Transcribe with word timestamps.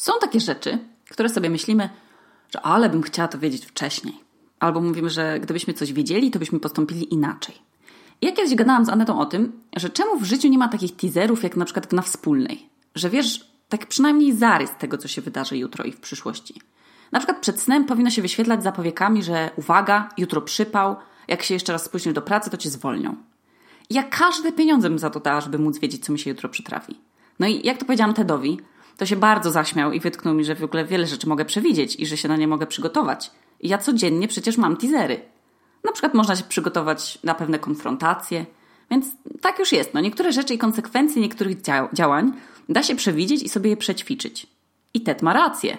Są 0.00 0.12
takie 0.20 0.40
rzeczy, 0.40 0.78
które 1.10 1.28
sobie 1.28 1.50
myślimy, 1.50 1.88
że 2.50 2.60
ale 2.60 2.88
bym 2.88 3.02
chciała 3.02 3.28
to 3.28 3.38
wiedzieć 3.38 3.66
wcześniej. 3.66 4.14
Albo 4.60 4.80
mówimy, 4.80 5.10
że 5.10 5.40
gdybyśmy 5.40 5.74
coś 5.74 5.92
wiedzieli, 5.92 6.30
to 6.30 6.38
byśmy 6.38 6.60
postąpili 6.60 7.14
inaczej. 7.14 7.54
Ja 8.22 8.32
kiedyś 8.32 8.54
gadałam 8.54 8.84
z 8.84 8.88
Anetą 8.88 9.20
o 9.20 9.26
tym, 9.26 9.52
że 9.76 9.90
czemu 9.90 10.18
w 10.18 10.24
życiu 10.24 10.48
nie 10.48 10.58
ma 10.58 10.68
takich 10.68 10.96
teaserów, 10.96 11.42
jak 11.42 11.56
na 11.56 11.64
przykład 11.64 11.92
na 11.92 12.02
wspólnej. 12.02 12.68
Że 12.94 13.10
wiesz, 13.10 13.50
tak 13.68 13.86
przynajmniej 13.86 14.32
zarys 14.32 14.70
tego, 14.78 14.98
co 14.98 15.08
się 15.08 15.22
wydarzy 15.22 15.56
jutro 15.56 15.84
i 15.84 15.92
w 15.92 16.00
przyszłości. 16.00 16.60
Na 17.12 17.18
przykład 17.18 17.40
przed 17.40 17.60
snem 17.60 17.84
powinno 17.84 18.10
się 18.10 18.22
wyświetlać 18.22 18.62
za 18.62 18.72
powiekami, 18.72 19.22
że 19.22 19.50
uwaga, 19.56 20.08
jutro 20.18 20.40
przypał, 20.40 20.96
jak 21.28 21.42
się 21.42 21.54
jeszcze 21.54 21.72
raz 21.72 21.84
spóźnisz 21.84 22.14
do 22.14 22.22
pracy, 22.22 22.50
to 22.50 22.56
cię 22.56 22.70
zwolnią. 22.70 23.16
Ja 23.90 24.02
każde 24.02 24.52
pieniądze 24.52 24.88
bym 24.88 24.98
za 24.98 25.10
to 25.10 25.20
dała, 25.20 25.40
żeby 25.40 25.58
móc 25.58 25.78
wiedzieć, 25.78 26.04
co 26.04 26.12
mi 26.12 26.18
się 26.18 26.30
jutro 26.30 26.48
przytrafi. 26.48 27.00
No 27.38 27.46
i 27.46 27.66
jak 27.66 27.78
to 27.78 27.84
powiedziałam 27.84 28.14
Tedowi, 28.14 28.60
to 28.96 29.06
się 29.06 29.16
bardzo 29.16 29.50
zaśmiał 29.50 29.92
i 29.92 30.00
wytknął 30.00 30.34
mi, 30.34 30.44
że 30.44 30.54
w 30.54 30.64
ogóle 30.64 30.84
wiele 30.84 31.06
rzeczy 31.06 31.28
mogę 31.28 31.44
przewidzieć 31.44 31.96
i 31.96 32.06
że 32.06 32.16
się 32.16 32.28
na 32.28 32.36
nie 32.36 32.48
mogę 32.48 32.66
przygotować. 32.66 33.30
I 33.60 33.68
ja 33.68 33.78
codziennie 33.78 34.28
przecież 34.28 34.58
mam 34.58 34.76
teasery. 34.76 35.20
Na 35.84 35.92
przykład 35.92 36.14
można 36.14 36.36
się 36.36 36.44
przygotować 36.44 37.18
na 37.24 37.34
pewne 37.34 37.58
konfrontacje. 37.58 38.46
Więc 38.90 39.06
tak 39.40 39.58
już 39.58 39.72
jest. 39.72 39.94
No, 39.94 40.00
niektóre 40.00 40.32
rzeczy 40.32 40.54
i 40.54 40.58
konsekwencje 40.58 41.22
niektórych 41.22 41.56
działań 41.92 42.32
da 42.68 42.82
się 42.82 42.96
przewidzieć 42.96 43.42
i 43.42 43.48
sobie 43.48 43.70
je 43.70 43.76
przećwiczyć. 43.76 44.46
I 44.94 45.00
Ted 45.00 45.22
ma 45.22 45.32
rację. 45.32 45.78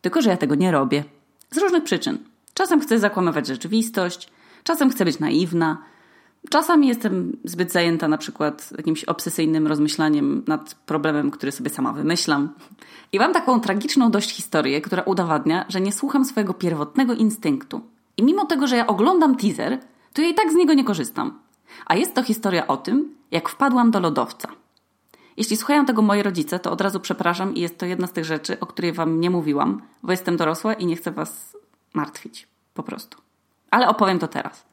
Tylko, 0.00 0.22
że 0.22 0.30
ja 0.30 0.36
tego 0.36 0.54
nie 0.54 0.70
robię. 0.70 1.04
Z 1.50 1.58
różnych 1.58 1.84
przyczyn. 1.84 2.18
Czasem 2.54 2.80
chcę 2.80 2.98
zakłamywać 2.98 3.46
rzeczywistość, 3.46 4.28
czasem 4.64 4.90
chcę 4.90 5.04
być 5.04 5.18
naiwna, 5.18 5.78
czasami 6.50 6.88
jestem 6.88 7.36
zbyt 7.44 7.72
zajęta 7.72 8.08
na 8.08 8.18
przykład 8.18 8.70
jakimś 8.76 9.04
obsesyjnym 9.04 9.66
rozmyślaniem 9.66 10.42
nad 10.46 10.74
problemem, 10.74 11.30
który 11.30 11.52
sobie 11.52 11.70
sama 11.70 11.92
wymyślam. 11.92 12.48
I 13.12 13.18
mam 13.18 13.32
taką 13.32 13.60
tragiczną 13.60 14.10
dość 14.10 14.30
historię, 14.30 14.80
która 14.80 15.02
udowadnia, 15.02 15.64
że 15.68 15.80
nie 15.80 15.92
słucham 15.92 16.24
swojego 16.24 16.54
pierwotnego 16.54 17.14
instynktu. 17.14 17.80
I 18.16 18.22
mimo 18.22 18.46
tego, 18.46 18.66
że 18.66 18.76
ja 18.76 18.86
oglądam 18.86 19.36
teaser, 19.36 19.78
to 20.12 20.22
ja 20.22 20.28
i 20.28 20.34
tak 20.34 20.52
z 20.52 20.54
niego 20.54 20.74
nie 20.74 20.84
korzystam. 20.84 21.38
A 21.86 21.96
jest 21.96 22.14
to 22.14 22.22
historia 22.22 22.66
o 22.66 22.76
tym, 22.76 23.14
jak 23.30 23.48
wpadłam 23.48 23.90
do 23.90 24.00
lodowca. 24.00 24.48
Jeśli 25.36 25.56
słuchają 25.56 25.84
tego 25.84 26.02
moi 26.02 26.22
rodzice, 26.22 26.58
to 26.58 26.70
od 26.70 26.80
razu 26.80 27.00
przepraszam 27.00 27.54
i 27.54 27.60
jest 27.60 27.78
to 27.78 27.86
jedna 27.86 28.06
z 28.06 28.12
tych 28.12 28.24
rzeczy, 28.24 28.60
o 28.60 28.66
której 28.66 28.92
wam 28.92 29.20
nie 29.20 29.30
mówiłam, 29.30 29.82
bo 30.02 30.12
jestem 30.12 30.36
dorosła 30.36 30.74
i 30.74 30.86
nie 30.86 30.96
chcę 30.96 31.10
was 31.10 31.56
martwić. 31.94 32.48
Po 32.74 32.82
prostu. 32.82 33.18
Ale 33.70 33.88
opowiem 33.88 34.18
to 34.18 34.28
teraz. 34.28 34.64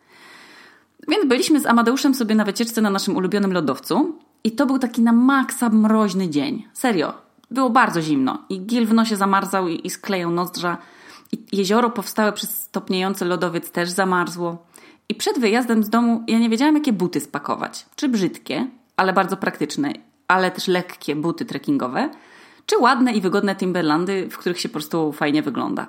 Więc 1.09 1.25
byliśmy 1.25 1.59
z 1.59 1.65
Amadeuszem 1.65 2.15
sobie 2.15 2.35
na 2.35 2.45
wycieczce 2.45 2.81
na 2.81 2.89
naszym 2.89 3.17
ulubionym 3.17 3.53
lodowcu 3.53 4.15
i 4.43 4.51
to 4.51 4.65
był 4.65 4.79
taki 4.79 5.01
na 5.01 5.11
maksa 5.11 5.69
mroźny 5.69 6.29
dzień. 6.29 6.67
Serio. 6.73 7.13
Było 7.51 7.69
bardzo 7.69 8.01
zimno 8.01 8.37
i 8.49 8.59
gil 8.61 8.85
w 8.85 8.93
nosie 8.93 9.15
zamarzał 9.15 9.67
i, 9.67 9.87
i 9.87 9.89
sklejał 9.89 10.31
nozdrza. 10.31 10.77
I 11.31 11.45
jezioro 11.51 11.89
powstałe 11.89 12.33
przez 12.33 12.61
stopniejący 12.61 13.25
lodowiec 13.25 13.71
też 13.71 13.89
zamarzło. 13.89 14.57
I 15.09 15.15
przed 15.15 15.39
wyjazdem 15.39 15.83
z 15.83 15.89
domu 15.89 16.23
ja 16.27 16.39
nie 16.39 16.49
wiedziałam, 16.49 16.75
jakie 16.75 16.93
buty 16.93 17.19
spakować. 17.19 17.85
Czy 17.95 18.09
brzydkie, 18.09 18.67
ale 18.97 19.13
bardzo 19.13 19.37
praktyczne, 19.37 19.93
ale 20.27 20.51
też 20.51 20.67
lekkie 20.67 21.15
buty 21.15 21.45
trekkingowe, 21.45 22.09
czy 22.65 22.77
ładne 22.77 23.13
i 23.13 23.21
wygodne 23.21 23.55
Timberlandy, 23.55 24.29
w 24.29 24.37
których 24.37 24.59
się 24.59 24.69
po 24.69 24.73
prostu 24.73 25.11
fajnie 25.11 25.41
wygląda. 25.41 25.87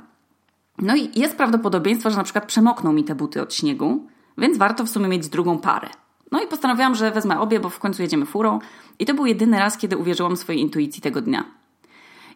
No 0.79 0.97
i 0.97 1.21
jest 1.21 1.37
prawdopodobieństwo, 1.37 2.11
że 2.11 2.17
na 2.17 2.25
przykład 2.25 2.47
przemokną 2.47 2.93
mi 2.93 3.05
te 3.05 3.15
buty 3.15 3.43
od 3.43 3.55
śniegu, 3.55 4.07
więc 4.39 4.59
warto 4.59 4.85
w 4.85 4.89
sumie 4.89 5.09
mieć 5.09 5.29
drugą 5.29 5.59
parę. 5.59 5.89
No 6.33 6.43
i 6.43 6.47
postanowiłam, 6.47 6.95
że 6.95 7.11
wezmę 7.11 7.41
obie, 7.41 7.61
bo 7.61 7.69
w 7.69 7.79
końcu 7.79 8.03
jedziemy 8.03 8.27
furą. 8.27 8.59
I 8.99 9.07
to 9.07 9.15
był 9.15 9.27
jedyny 9.27 9.59
raz, 9.59 9.79
kiedy 9.79 9.97
uwierzyłam 9.97 10.37
swojej 10.37 10.61
intuicji 10.61 11.03
tego 11.03 11.21
dnia. 11.21 11.45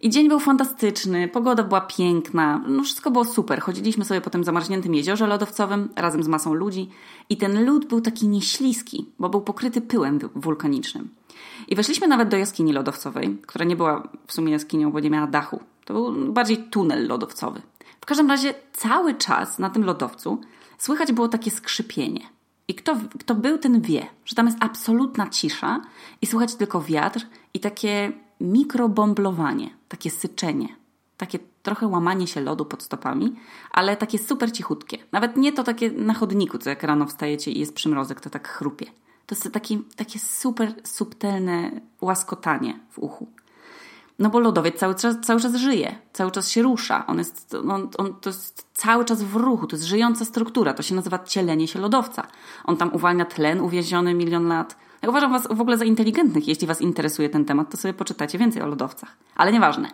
I 0.01 0.11
dzień 0.11 0.29
był 0.29 0.41
fantastyczny, 0.41 1.29
pogoda 1.29 1.63
była 1.63 1.81
piękna, 1.81 2.61
no 2.69 2.83
wszystko 2.83 3.11
było 3.11 3.25
super. 3.25 3.61
Chodziliśmy 3.61 4.05
sobie 4.05 4.21
po 4.21 4.31
tym 4.31 4.45
zamarzniętym 4.45 4.95
jeziorze 4.95 5.27
lodowcowym 5.27 5.89
razem 5.97 6.23
z 6.23 6.29
masą 6.29 6.55
ludzi 6.55 6.91
i 7.31 7.37
ten 7.37 7.65
lód 7.65 7.87
był 7.87 8.01
taki 8.01 8.29
nieśliski, 8.29 9.07
bo 9.19 9.29
był 9.29 9.41
pokryty 9.41 9.81
pyłem 9.81 10.19
wulkanicznym. 10.35 11.09
I 11.69 11.77
weszliśmy 11.77 12.09
nawet 12.09 12.29
do 12.29 12.37
jaskini 12.37 12.73
lodowcowej, 12.73 13.39
która 13.47 13.65
nie 13.65 13.77
była 13.77 14.09
w 14.27 14.33
sumie 14.33 14.53
jaskinią, 14.53 14.93
bo 14.93 15.01
nie 15.01 15.11
miała 15.11 15.27
dachu. 15.27 15.61
To 15.85 15.95
był 15.95 16.33
bardziej 16.33 16.57
tunel 16.57 17.07
lodowcowy. 17.07 17.63
W 18.01 18.07
każdym 18.07 18.29
razie 18.29 18.55
cały 18.73 19.15
czas 19.15 19.59
na 19.59 19.71
tym 19.71 19.85
lodowcu 19.85 20.41
słychać 20.79 21.13
było 21.13 21.29
takie 21.29 21.51
skrzypienie. 21.51 22.21
I 22.69 22.75
kto, 22.75 22.97
kto 23.21 23.35
był, 23.35 23.59
ten 23.59 23.81
wie, 23.81 24.07
że 24.25 24.35
tam 24.35 24.47
jest 24.47 24.59
absolutna 24.61 25.31
cisza 25.31 25.81
i 26.23 26.27
słychać 26.27 26.55
tylko 26.55 26.81
wiatr 26.81 27.27
i 27.55 27.61
takie 27.61 28.13
mikrobomblowanie, 28.41 29.71
takie 29.89 30.11
syczenie, 30.11 30.69
takie 31.17 31.39
trochę 31.63 31.87
łamanie 31.87 32.27
się 32.27 32.41
lodu 32.41 32.65
pod 32.65 32.83
stopami, 32.83 33.37
ale 33.71 33.97
takie 33.97 34.19
super 34.19 34.53
cichutkie. 34.53 34.99
Nawet 35.13 35.37
nie 35.37 35.53
to 35.53 35.65
takie 35.65 35.91
na 35.91 36.15
chodniku, 36.15 36.59
co 36.59 36.71
jak 36.71 36.83
rano 36.83 37.07
wstajecie 37.07 37.51
i 37.51 37.59
jest 37.59 37.75
przymrozek, 37.75 38.21
to 38.21 38.31
tak 38.31 38.49
chrupie. 38.49 38.87
To 39.27 39.35
jest 39.35 39.53
taki, 39.53 39.83
takie 39.97 40.19
super 40.19 40.75
subtelne 40.85 41.71
łaskotanie 42.01 42.81
w 42.91 42.99
uchu. 42.99 43.29
No 44.19 44.31
bo 44.31 44.41
lodowiec 44.41 44.79
cały 44.79 44.95
czas, 44.95 45.17
cały 45.23 45.41
czas 45.41 45.55
żyje, 45.55 45.99
cały 46.13 46.31
czas 46.31 46.51
się 46.51 46.63
rusza. 46.63 47.07
On 47.07 47.19
jest, 47.19 47.55
on, 47.55 47.89
on, 47.99 48.15
to 48.21 48.31
jest 48.31 48.67
cały 48.75 49.05
czas 49.05 49.23
w 49.23 49.37
ruchu, 49.37 49.67
to 49.67 49.77
jest 49.77 49.87
żyjąca 49.87 50.25
struktura. 50.25 50.75
To 50.75 50.83
się 50.83 50.95
nazywa 50.95 51.19
cielenie 51.19 51.69
się 51.69 51.79
lodowca. 51.79 52.27
On 52.65 52.77
tam 52.77 52.95
uwalnia 52.95 53.25
tlen 53.25 53.61
uwieziony 53.61 54.15
milion 54.15 54.49
lat. 54.49 54.77
Ja 55.03 55.09
uważam 55.09 55.33
was 55.33 55.49
w 55.51 55.61
ogóle 55.61 55.79
za 55.79 55.85
inteligentnych. 55.85 56.49
Jeśli 56.49 56.67
was 56.67 56.81
interesuje 56.81 57.29
ten 57.29 57.45
temat, 57.45 57.71
to 57.71 57.77
sobie 57.77 57.95
poczytacie 57.95 58.39
więcej 58.39 58.63
o 58.63 58.67
lodowcach. 58.67 59.17
Ale 59.37 59.53
nieważne. 59.53 59.91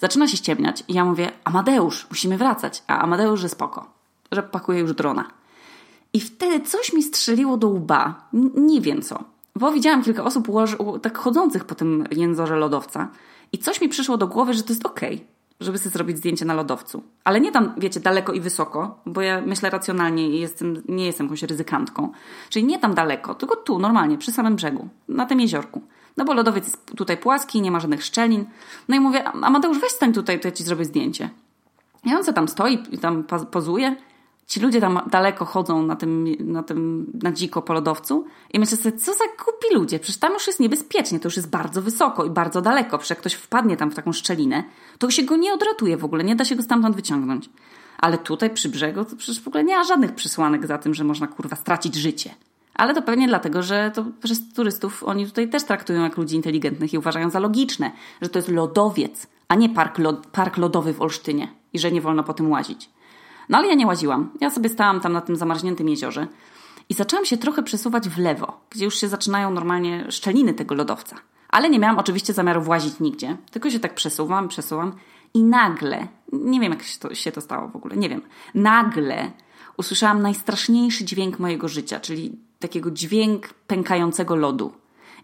Zaczyna 0.00 0.28
się 0.28 0.36
ściemniać 0.36 0.84
i 0.88 0.94
ja 0.94 1.04
mówię, 1.04 1.32
Amadeusz, 1.44 2.06
musimy 2.10 2.38
wracać. 2.38 2.82
A 2.86 2.98
Amadeusz, 2.98 3.40
że 3.40 3.48
spoko, 3.48 3.86
że 4.32 4.42
pakuje 4.42 4.80
już 4.80 4.94
drona. 4.94 5.24
I 6.12 6.20
wtedy 6.20 6.66
coś 6.66 6.92
mi 6.92 7.02
strzeliło 7.02 7.56
do 7.56 7.68
łba. 7.68 8.28
nie 8.54 8.80
wiem 8.80 9.02
co. 9.02 9.24
Bo 9.56 9.72
widziałam 9.72 10.02
kilka 10.02 10.24
osób 10.24 10.48
tak 11.02 11.18
chodzących 11.18 11.64
po 11.64 11.74
tym 11.74 12.04
jęzorze 12.10 12.56
lodowca 12.56 13.08
i 13.54 13.58
coś 13.58 13.80
mi 13.80 13.88
przyszło 13.88 14.16
do 14.16 14.26
głowy, 14.26 14.54
że 14.54 14.62
to 14.62 14.72
jest 14.72 14.86
okej, 14.86 15.14
okay, 15.14 15.26
żeby 15.60 15.78
sobie 15.78 15.90
zrobić 15.90 16.16
zdjęcie 16.16 16.44
na 16.44 16.54
lodowcu. 16.54 17.02
Ale 17.24 17.40
nie 17.40 17.52
tam, 17.52 17.74
wiecie, 17.78 18.00
daleko 18.00 18.32
i 18.32 18.40
wysoko, 18.40 19.00
bo 19.06 19.20
ja 19.20 19.40
myślę 19.40 19.70
racjonalnie 19.70 20.30
i 20.30 20.40
jestem, 20.40 20.82
nie 20.88 21.06
jestem 21.06 21.26
jakąś 21.26 21.42
ryzykantką. 21.42 22.12
Czyli 22.50 22.64
nie 22.64 22.78
tam 22.78 22.94
daleko, 22.94 23.34
tylko 23.34 23.56
tu, 23.56 23.78
normalnie, 23.78 24.18
przy 24.18 24.32
samym 24.32 24.56
brzegu, 24.56 24.88
na 25.08 25.26
tym 25.26 25.40
jeziorku. 25.40 25.82
No 26.16 26.24
bo 26.24 26.34
lodowiec 26.34 26.64
jest 26.64 26.86
tutaj 26.96 27.16
płaski, 27.16 27.62
nie 27.62 27.70
ma 27.70 27.80
żadnych 27.80 28.04
szczelin. 28.04 28.44
No 28.88 28.96
i 28.96 29.00
mówię, 29.00 29.24
Amadeusz, 29.24 29.78
weź 29.80 29.90
stań 29.90 30.12
tutaj, 30.12 30.40
to 30.40 30.48
ja 30.48 30.52
ci 30.52 30.64
zrobię 30.64 30.84
zdjęcie. 30.84 31.30
I 32.04 32.14
on 32.14 32.24
co 32.24 32.32
tam 32.32 32.48
stoi 32.48 32.78
tam 32.78 33.24
pozuje 33.50 33.96
Ci 34.46 34.60
ludzie 34.60 34.80
tam 34.80 35.00
daleko 35.10 35.44
chodzą 35.44 35.82
na 35.82 35.96
tym, 35.96 36.36
na 36.40 36.62
tym, 36.62 37.06
na 37.22 37.32
dziko 37.32 37.62
po 37.62 37.72
lodowcu 37.72 38.24
i 38.52 38.58
myślę 38.58 38.76
sobie, 38.76 38.98
co 38.98 39.12
za 39.12 39.24
głupi 39.44 39.74
ludzie, 39.74 39.98
przecież 39.98 40.20
tam 40.20 40.32
już 40.32 40.46
jest 40.46 40.60
niebezpiecznie, 40.60 41.20
to 41.20 41.26
już 41.26 41.36
jest 41.36 41.50
bardzo 41.50 41.82
wysoko 41.82 42.24
i 42.24 42.30
bardzo 42.30 42.60
daleko, 42.60 42.98
przecież 42.98 43.10
jak 43.10 43.18
ktoś 43.18 43.34
wpadnie 43.34 43.76
tam 43.76 43.90
w 43.90 43.94
taką 43.94 44.12
szczelinę, 44.12 44.64
to 44.98 45.10
się 45.10 45.22
go 45.22 45.36
nie 45.36 45.52
odratuje 45.52 45.96
w 45.96 46.04
ogóle, 46.04 46.24
nie 46.24 46.36
da 46.36 46.44
się 46.44 46.56
go 46.56 46.62
stamtąd 46.62 46.96
wyciągnąć. 46.96 47.50
Ale 47.98 48.18
tutaj 48.18 48.50
przy 48.50 48.68
brzegu 48.68 49.04
to 49.04 49.16
przecież 49.16 49.42
w 49.42 49.48
ogóle 49.48 49.64
nie 49.64 49.76
ma 49.76 49.84
żadnych 49.84 50.14
przysłanek 50.14 50.66
za 50.66 50.78
tym, 50.78 50.94
że 50.94 51.04
można 51.04 51.26
kurwa 51.26 51.56
stracić 51.56 51.94
życie. 51.94 52.34
Ale 52.74 52.94
to 52.94 53.02
pewnie 53.02 53.28
dlatego, 53.28 53.62
że 53.62 53.90
to 53.94 54.04
przez 54.22 54.52
turystów 54.52 55.04
oni 55.04 55.26
tutaj 55.26 55.48
też 55.48 55.64
traktują 55.64 56.02
jak 56.02 56.16
ludzi 56.16 56.36
inteligentnych 56.36 56.94
i 56.94 56.98
uważają 56.98 57.30
za 57.30 57.38
logiczne, 57.38 57.90
że 58.22 58.28
to 58.28 58.38
jest 58.38 58.48
lodowiec, 58.48 59.26
a 59.48 59.54
nie 59.54 59.68
park, 59.68 59.98
lod, 59.98 60.26
park 60.26 60.56
lodowy 60.56 60.92
w 60.92 61.02
Olsztynie 61.02 61.48
i 61.72 61.78
że 61.78 61.92
nie 61.92 62.00
wolno 62.00 62.24
po 62.24 62.34
tym 62.34 62.50
łazić. 62.50 62.90
No 63.48 63.58
ale 63.58 63.68
ja 63.68 63.74
nie 63.74 63.86
łaziłam. 63.86 64.30
Ja 64.40 64.50
sobie 64.50 64.68
stałam 64.68 65.00
tam 65.00 65.12
na 65.12 65.20
tym 65.20 65.36
zamarzniętym 65.36 65.88
jeziorze 65.88 66.26
i 66.88 66.94
zaczęłam 66.94 67.24
się 67.24 67.36
trochę 67.36 67.62
przesuwać 67.62 68.08
w 68.08 68.18
lewo, 68.18 68.60
gdzie 68.70 68.84
już 68.84 69.00
się 69.00 69.08
zaczynają 69.08 69.50
normalnie 69.50 70.06
szczeliny 70.10 70.54
tego 70.54 70.74
lodowca. 70.74 71.16
Ale 71.48 71.70
nie 71.70 71.78
miałam 71.78 71.98
oczywiście 71.98 72.32
zamiaru 72.32 72.62
włazić 72.62 73.00
nigdzie, 73.00 73.36
tylko 73.50 73.70
się 73.70 73.80
tak 73.80 73.94
przesuwam, 73.94 74.48
przesuwam 74.48 74.92
i 75.34 75.42
nagle, 75.42 76.08
nie 76.32 76.60
wiem 76.60 76.72
jak 76.72 76.82
się 76.82 76.98
to, 76.98 77.14
się 77.14 77.32
to 77.32 77.40
stało 77.40 77.68
w 77.68 77.76
ogóle, 77.76 77.96
nie 77.96 78.08
wiem, 78.08 78.22
nagle 78.54 79.30
usłyszałam 79.76 80.22
najstraszniejszy 80.22 81.04
dźwięk 81.04 81.38
mojego 81.38 81.68
życia, 81.68 82.00
czyli 82.00 82.38
takiego 82.58 82.90
dźwięk 82.90 83.54
pękającego 83.66 84.36
lodu. 84.36 84.72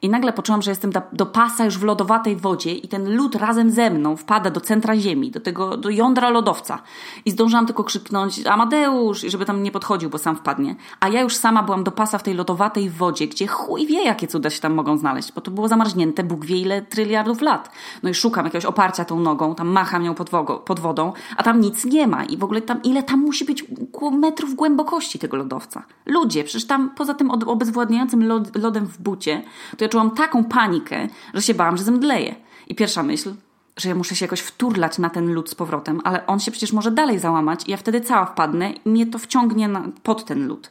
I 0.03 0.09
nagle 0.09 0.33
poczułam, 0.33 0.63
że 0.63 0.71
jestem 0.71 0.91
do 1.13 1.27
pasa 1.27 1.65
już 1.65 1.79
w 1.79 1.83
lodowatej 1.83 2.37
wodzie 2.37 2.75
i 2.75 2.89
ten 2.89 3.17
lód 3.17 3.35
razem 3.35 3.71
ze 3.71 3.91
mną 3.91 4.17
wpada 4.17 4.51
do 4.51 4.61
centra 4.61 4.97
ziemi, 4.97 5.31
do 5.31 5.41
tego, 5.41 5.77
do 5.77 5.91
jądra 5.91 6.31
lodowca. 6.31 6.79
I 7.25 7.31
zdążyłam 7.31 7.67
tylko 7.67 7.85
krzyknąć 7.85 8.47
Amadeusz, 8.47 9.21
żeby 9.21 9.45
tam 9.45 9.63
nie 9.63 9.71
podchodził, 9.71 10.11
bo 10.11 10.19
sam 10.19 10.37
wpadnie. 10.37 10.77
A 11.01 11.09
ja 11.09 11.21
już 11.21 11.37
sama 11.37 11.63
byłam 11.63 11.85
do 11.85 11.91
pasa 11.91 12.19
w 12.19 12.23
tej 12.23 12.35
lodowatej 12.35 12.91
wodzie, 12.91 13.27
gdzie 13.27 13.47
chuj 13.47 13.87
wie, 13.87 14.05
jakie 14.05 14.27
cuda 14.27 14.51
się 14.51 14.61
tam 14.61 14.75
mogą 14.75 14.97
znaleźć, 14.99 15.33
bo 15.33 15.41
to 15.41 15.51
było 15.51 15.69
zamarznięte 15.69 16.23
Bóg 16.23 16.45
wie 16.45 16.57
ile 16.57 16.83
tryliardów 16.83 17.41
lat. 17.41 17.71
No 18.03 18.11
i 18.11 18.15
szukam 18.15 18.45
jakiegoś 18.45 18.65
oparcia 18.65 19.05
tą 19.05 19.21
nogą, 19.21 19.55
tam 19.55 19.69
macham 19.69 20.05
ją 20.05 20.15
pod, 20.15 20.31
pod 20.65 20.81
wodą, 20.81 21.13
a 21.37 21.43
tam 21.43 21.61
nic 21.61 21.85
nie 21.85 22.07
ma. 22.07 22.25
I 22.25 22.37
w 22.37 22.45
ogóle 22.45 22.63
tam, 22.63 22.83
ile 22.83 23.03
tam 23.03 23.21
musi 23.21 23.45
być 23.45 23.65
metrów 24.13 24.55
głębokości 24.55 25.19
tego 25.19 25.37
lodowca? 25.37 25.83
Ludzie, 26.07 26.45
przecież 26.45 26.67
tam 26.67 26.91
poza 26.91 27.15
tym 27.15 27.31
obezwładniającym 27.31 28.29
lod, 28.29 28.57
lodem 28.57 28.87
w 28.87 28.99
bucie, 28.99 29.43
to 29.77 29.85
ja 29.85 29.90
czułam 29.91 30.11
taką 30.11 30.45
panikę, 30.45 31.09
że 31.35 31.43
się 31.43 31.55
bałam, 31.55 31.77
że 31.77 31.85
zemdleję. 31.85 32.35
I 32.69 32.75
pierwsza 32.75 33.03
myśl, 33.03 33.35
że 33.77 33.89
ja 33.89 33.95
muszę 33.95 34.17
się 34.17 34.25
jakoś 34.25 34.41
wturlać 34.41 34.99
na 34.99 35.11
ten 35.11 35.33
lód 35.33 35.51
z 35.51 35.55
powrotem, 35.55 36.01
ale 36.05 36.27
on 36.27 36.41
się 36.41 36.51
przecież 36.51 36.73
może 36.73 36.91
dalej 36.91 37.19
załamać 37.19 37.69
i 37.69 37.71
ja 37.71 37.77
wtedy 37.77 38.01
cała 38.01 38.27
wpadnę 38.27 38.71
i 38.71 38.89
mnie 38.89 39.07
to 39.07 39.19
wciągnie 39.19 39.69
na, 39.69 39.83
pod 40.03 40.25
ten 40.25 40.47
lód. 40.47 40.71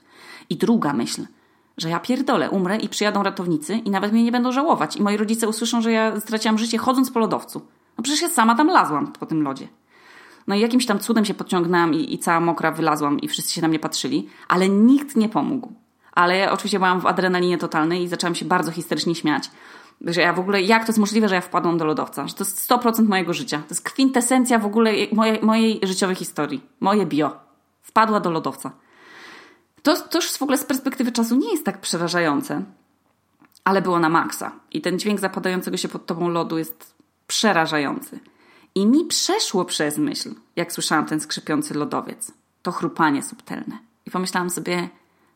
I 0.49 0.57
druga 0.57 0.93
myśl, 0.93 1.25
że 1.77 1.89
ja 1.89 1.99
pierdolę, 1.99 2.49
umrę 2.49 2.77
i 2.77 2.89
przyjadą 2.89 3.23
ratownicy 3.23 3.75
i 3.75 3.89
nawet 3.89 4.11
mnie 4.11 4.23
nie 4.23 4.31
będą 4.31 4.51
żałować 4.51 4.95
i 4.97 5.01
moi 5.01 5.17
rodzice 5.17 5.47
usłyszą, 5.47 5.81
że 5.81 5.91
ja 5.91 6.19
straciłam 6.19 6.57
życie 6.57 6.77
chodząc 6.77 7.11
po 7.11 7.19
lodowcu. 7.19 7.61
No 7.97 8.03
przecież 8.03 8.21
ja 8.21 8.29
sama 8.29 8.55
tam 8.55 8.67
lazłam 8.67 9.11
po 9.11 9.25
tym 9.25 9.43
lodzie. 9.43 9.67
No 10.47 10.55
i 10.55 10.59
jakimś 10.59 10.85
tam 10.85 10.99
cudem 10.99 11.25
się 11.25 11.33
podciągnęłam 11.33 11.93
i, 11.93 12.13
i 12.13 12.19
cała 12.19 12.39
mokra 12.39 12.71
wylazłam 12.71 13.19
i 13.19 13.27
wszyscy 13.27 13.53
się 13.53 13.61
na 13.61 13.67
mnie 13.67 13.79
patrzyli, 13.79 14.29
ale 14.47 14.69
nikt 14.69 15.15
nie 15.15 15.29
pomógł. 15.29 15.73
Ale 16.19 16.37
ja 16.37 16.51
oczywiście 16.51 16.79
byłam 16.79 17.01
w 17.01 17.05
adrenalinie 17.05 17.57
totalnej 17.57 18.03
i 18.03 18.07
zaczęłam 18.07 18.35
się 18.35 18.45
bardzo 18.45 18.71
histerycznie 18.71 19.15
śmiać. 19.15 19.51
Że 20.01 20.21
ja 20.21 20.33
w 20.33 20.39
ogóle, 20.39 20.61
jak 20.61 20.83
to 20.83 20.89
jest 20.89 20.99
możliwe, 20.99 21.29
że 21.29 21.35
ja 21.35 21.41
wpadłam 21.41 21.77
do 21.77 21.85
lodowca? 21.85 22.27
Że 22.27 22.33
to 22.33 22.43
jest 22.43 22.69
100% 22.69 23.07
mojego 23.07 23.33
życia. 23.33 23.57
To 23.57 23.65
jest 23.69 23.81
kwintesencja 23.81 24.59
w 24.59 24.65
ogóle 24.65 24.91
mojej, 25.11 25.41
mojej 25.41 25.79
życiowej 25.83 26.15
historii. 26.15 26.61
Moje 26.79 27.05
bio. 27.05 27.37
Wpadła 27.81 28.19
do 28.19 28.31
lodowca. 28.31 28.71
To, 29.83 29.97
to 29.97 30.17
już 30.17 30.31
w 30.31 30.41
ogóle 30.41 30.57
z 30.57 30.63
perspektywy 30.63 31.11
czasu 31.11 31.35
nie 31.35 31.51
jest 31.51 31.65
tak 31.65 31.81
przerażające, 31.81 32.63
ale 33.63 33.81
było 33.81 33.99
na 33.99 34.09
maksa. 34.09 34.51
I 34.71 34.81
ten 34.81 34.99
dźwięk 34.99 35.19
zapadającego 35.19 35.77
się 35.77 35.87
pod 35.87 36.05
tobą 36.05 36.29
lodu 36.29 36.57
jest 36.57 36.95
przerażający. 37.27 38.19
I 38.75 38.85
mi 38.85 39.05
przeszło 39.05 39.65
przez 39.65 39.97
myśl, 39.97 40.35
jak 40.55 40.73
słyszałam 40.73 41.05
ten 41.05 41.19
skrzypiący 41.19 41.73
lodowiec. 41.73 42.31
To 42.61 42.71
chrupanie 42.71 43.23
subtelne. 43.23 43.77
I 44.05 44.11
pomyślałam 44.11 44.49
sobie, 44.49 44.89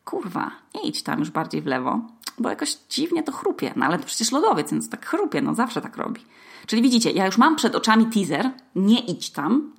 kurwa, 0.04 0.50
idź 0.84 1.02
tam 1.02 1.18
już 1.18 1.30
bardziej 1.30 1.62
w 1.62 1.66
lewo, 1.66 2.00
bo 2.38 2.48
jakoś 2.48 2.76
dziwnie 2.90 3.22
to 3.22 3.32
chrupie. 3.32 3.72
No 3.76 3.86
ale 3.86 3.98
to 3.98 4.04
przecież 4.04 4.32
lodowiec, 4.32 4.70
więc 4.70 4.90
tak 4.90 5.06
chrupie, 5.06 5.42
no 5.42 5.54
zawsze 5.54 5.80
tak 5.80 5.96
robi. 5.96 6.20
Czyli 6.66 6.82
widzicie, 6.82 7.10
ja 7.10 7.26
już 7.26 7.38
mam 7.38 7.56
przed 7.56 7.74
oczami 7.74 8.06
teaser, 8.06 8.50
nie 8.74 9.00
idź 9.00 9.30
tam. 9.30 9.72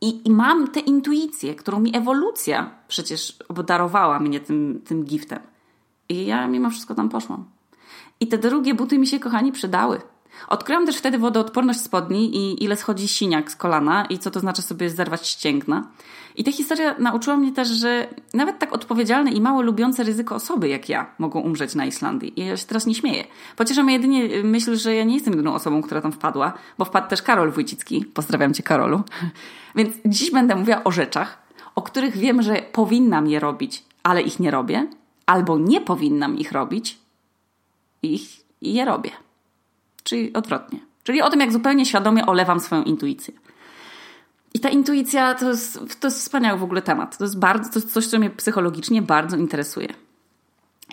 I, 0.00 0.28
i 0.28 0.30
mam 0.30 0.68
tę 0.68 0.80
intuicję, 0.80 1.54
którą 1.54 1.80
mi 1.80 1.96
ewolucja 1.96 2.70
przecież 2.88 3.36
obdarowała 3.48 4.20
mnie 4.20 4.40
tym, 4.40 4.82
tym 4.84 5.04
giftem. 5.04 5.38
I 6.08 6.26
ja 6.26 6.46
mimo 6.46 6.70
wszystko 6.70 6.94
tam 6.94 7.08
poszłam. 7.08 7.44
I 8.20 8.26
te 8.26 8.38
drugie 8.38 8.74
buty 8.74 8.98
mi 8.98 9.06
się, 9.06 9.20
kochani, 9.20 9.52
przydały. 9.52 10.00
Odkryłam 10.48 10.86
też 10.86 10.96
wtedy 10.96 11.18
wodoodporność 11.18 11.80
spodni 11.80 12.36
i 12.36 12.64
ile 12.64 12.76
schodzi 12.76 13.08
siniak 13.08 13.50
z 13.50 13.56
kolana 13.56 14.04
i 14.04 14.18
co 14.18 14.30
to 14.30 14.40
znaczy 14.40 14.62
sobie 14.62 14.90
zerwać 14.90 15.28
ścięgna. 15.28 15.88
I 16.36 16.44
ta 16.44 16.52
historia 16.52 16.94
nauczyła 16.98 17.36
mnie 17.36 17.52
też, 17.52 17.68
że 17.68 18.08
nawet 18.34 18.58
tak 18.58 18.72
odpowiedzialne 18.72 19.30
i 19.30 19.40
mało 19.40 19.62
lubiące 19.62 20.02
ryzyko 20.02 20.34
osoby 20.34 20.68
jak 20.68 20.88
ja 20.88 21.06
mogą 21.18 21.40
umrzeć 21.40 21.74
na 21.74 21.86
Islandii. 21.86 22.40
I 22.40 22.46
ja 22.46 22.56
się 22.56 22.66
teraz 22.66 22.86
nie 22.86 22.94
śmieję. 22.94 23.24
Pociesza 23.56 23.82
mnie 23.82 23.92
jedynie 23.92 24.42
myśl, 24.42 24.76
że 24.76 24.94
ja 24.94 25.04
nie 25.04 25.14
jestem 25.14 25.32
jedyną 25.32 25.54
osobą, 25.54 25.82
która 25.82 26.00
tam 26.00 26.12
wpadła, 26.12 26.52
bo 26.78 26.84
wpadł 26.84 27.08
też 27.08 27.22
Karol 27.22 27.50
Wójcicki. 27.50 28.04
Pozdrawiam 28.04 28.54
cię, 28.54 28.62
Karolu. 28.62 29.02
Więc 29.76 29.96
dziś 30.06 30.30
będę 30.30 30.56
mówiła 30.56 30.84
o 30.84 30.90
rzeczach, 30.90 31.38
o 31.74 31.82
których 31.82 32.16
wiem, 32.16 32.42
że 32.42 32.62
powinnam 32.72 33.26
je 33.26 33.40
robić, 33.40 33.84
ale 34.02 34.22
ich 34.22 34.40
nie 34.40 34.50
robię, 34.50 34.86
albo 35.26 35.58
nie 35.58 35.80
powinnam 35.80 36.38
ich 36.38 36.52
robić 36.52 36.98
i, 38.02 38.20
i 38.60 38.74
je 38.74 38.84
robię. 38.84 39.10
Czyli 40.02 40.32
odwrotnie. 40.32 40.78
Czyli 41.04 41.22
o 41.22 41.30
tym, 41.30 41.40
jak 41.40 41.52
zupełnie 41.52 41.86
świadomie 41.86 42.26
olewam 42.26 42.60
swoją 42.60 42.82
intuicję. 42.82 43.34
I 44.56 44.60
ta 44.60 44.68
intuicja 44.68 45.34
to 45.34 45.48
jest, 45.48 46.00
to 46.00 46.06
jest 46.06 46.18
wspaniały 46.18 46.58
w 46.58 46.62
ogóle 46.62 46.82
temat. 46.82 47.18
To 47.18 47.24
jest, 47.24 47.38
bardzo, 47.38 47.72
to 47.72 47.78
jest 47.78 47.92
coś, 47.92 48.06
co 48.06 48.18
mnie 48.18 48.30
psychologicznie 48.30 49.02
bardzo 49.02 49.36
interesuje. 49.36 49.88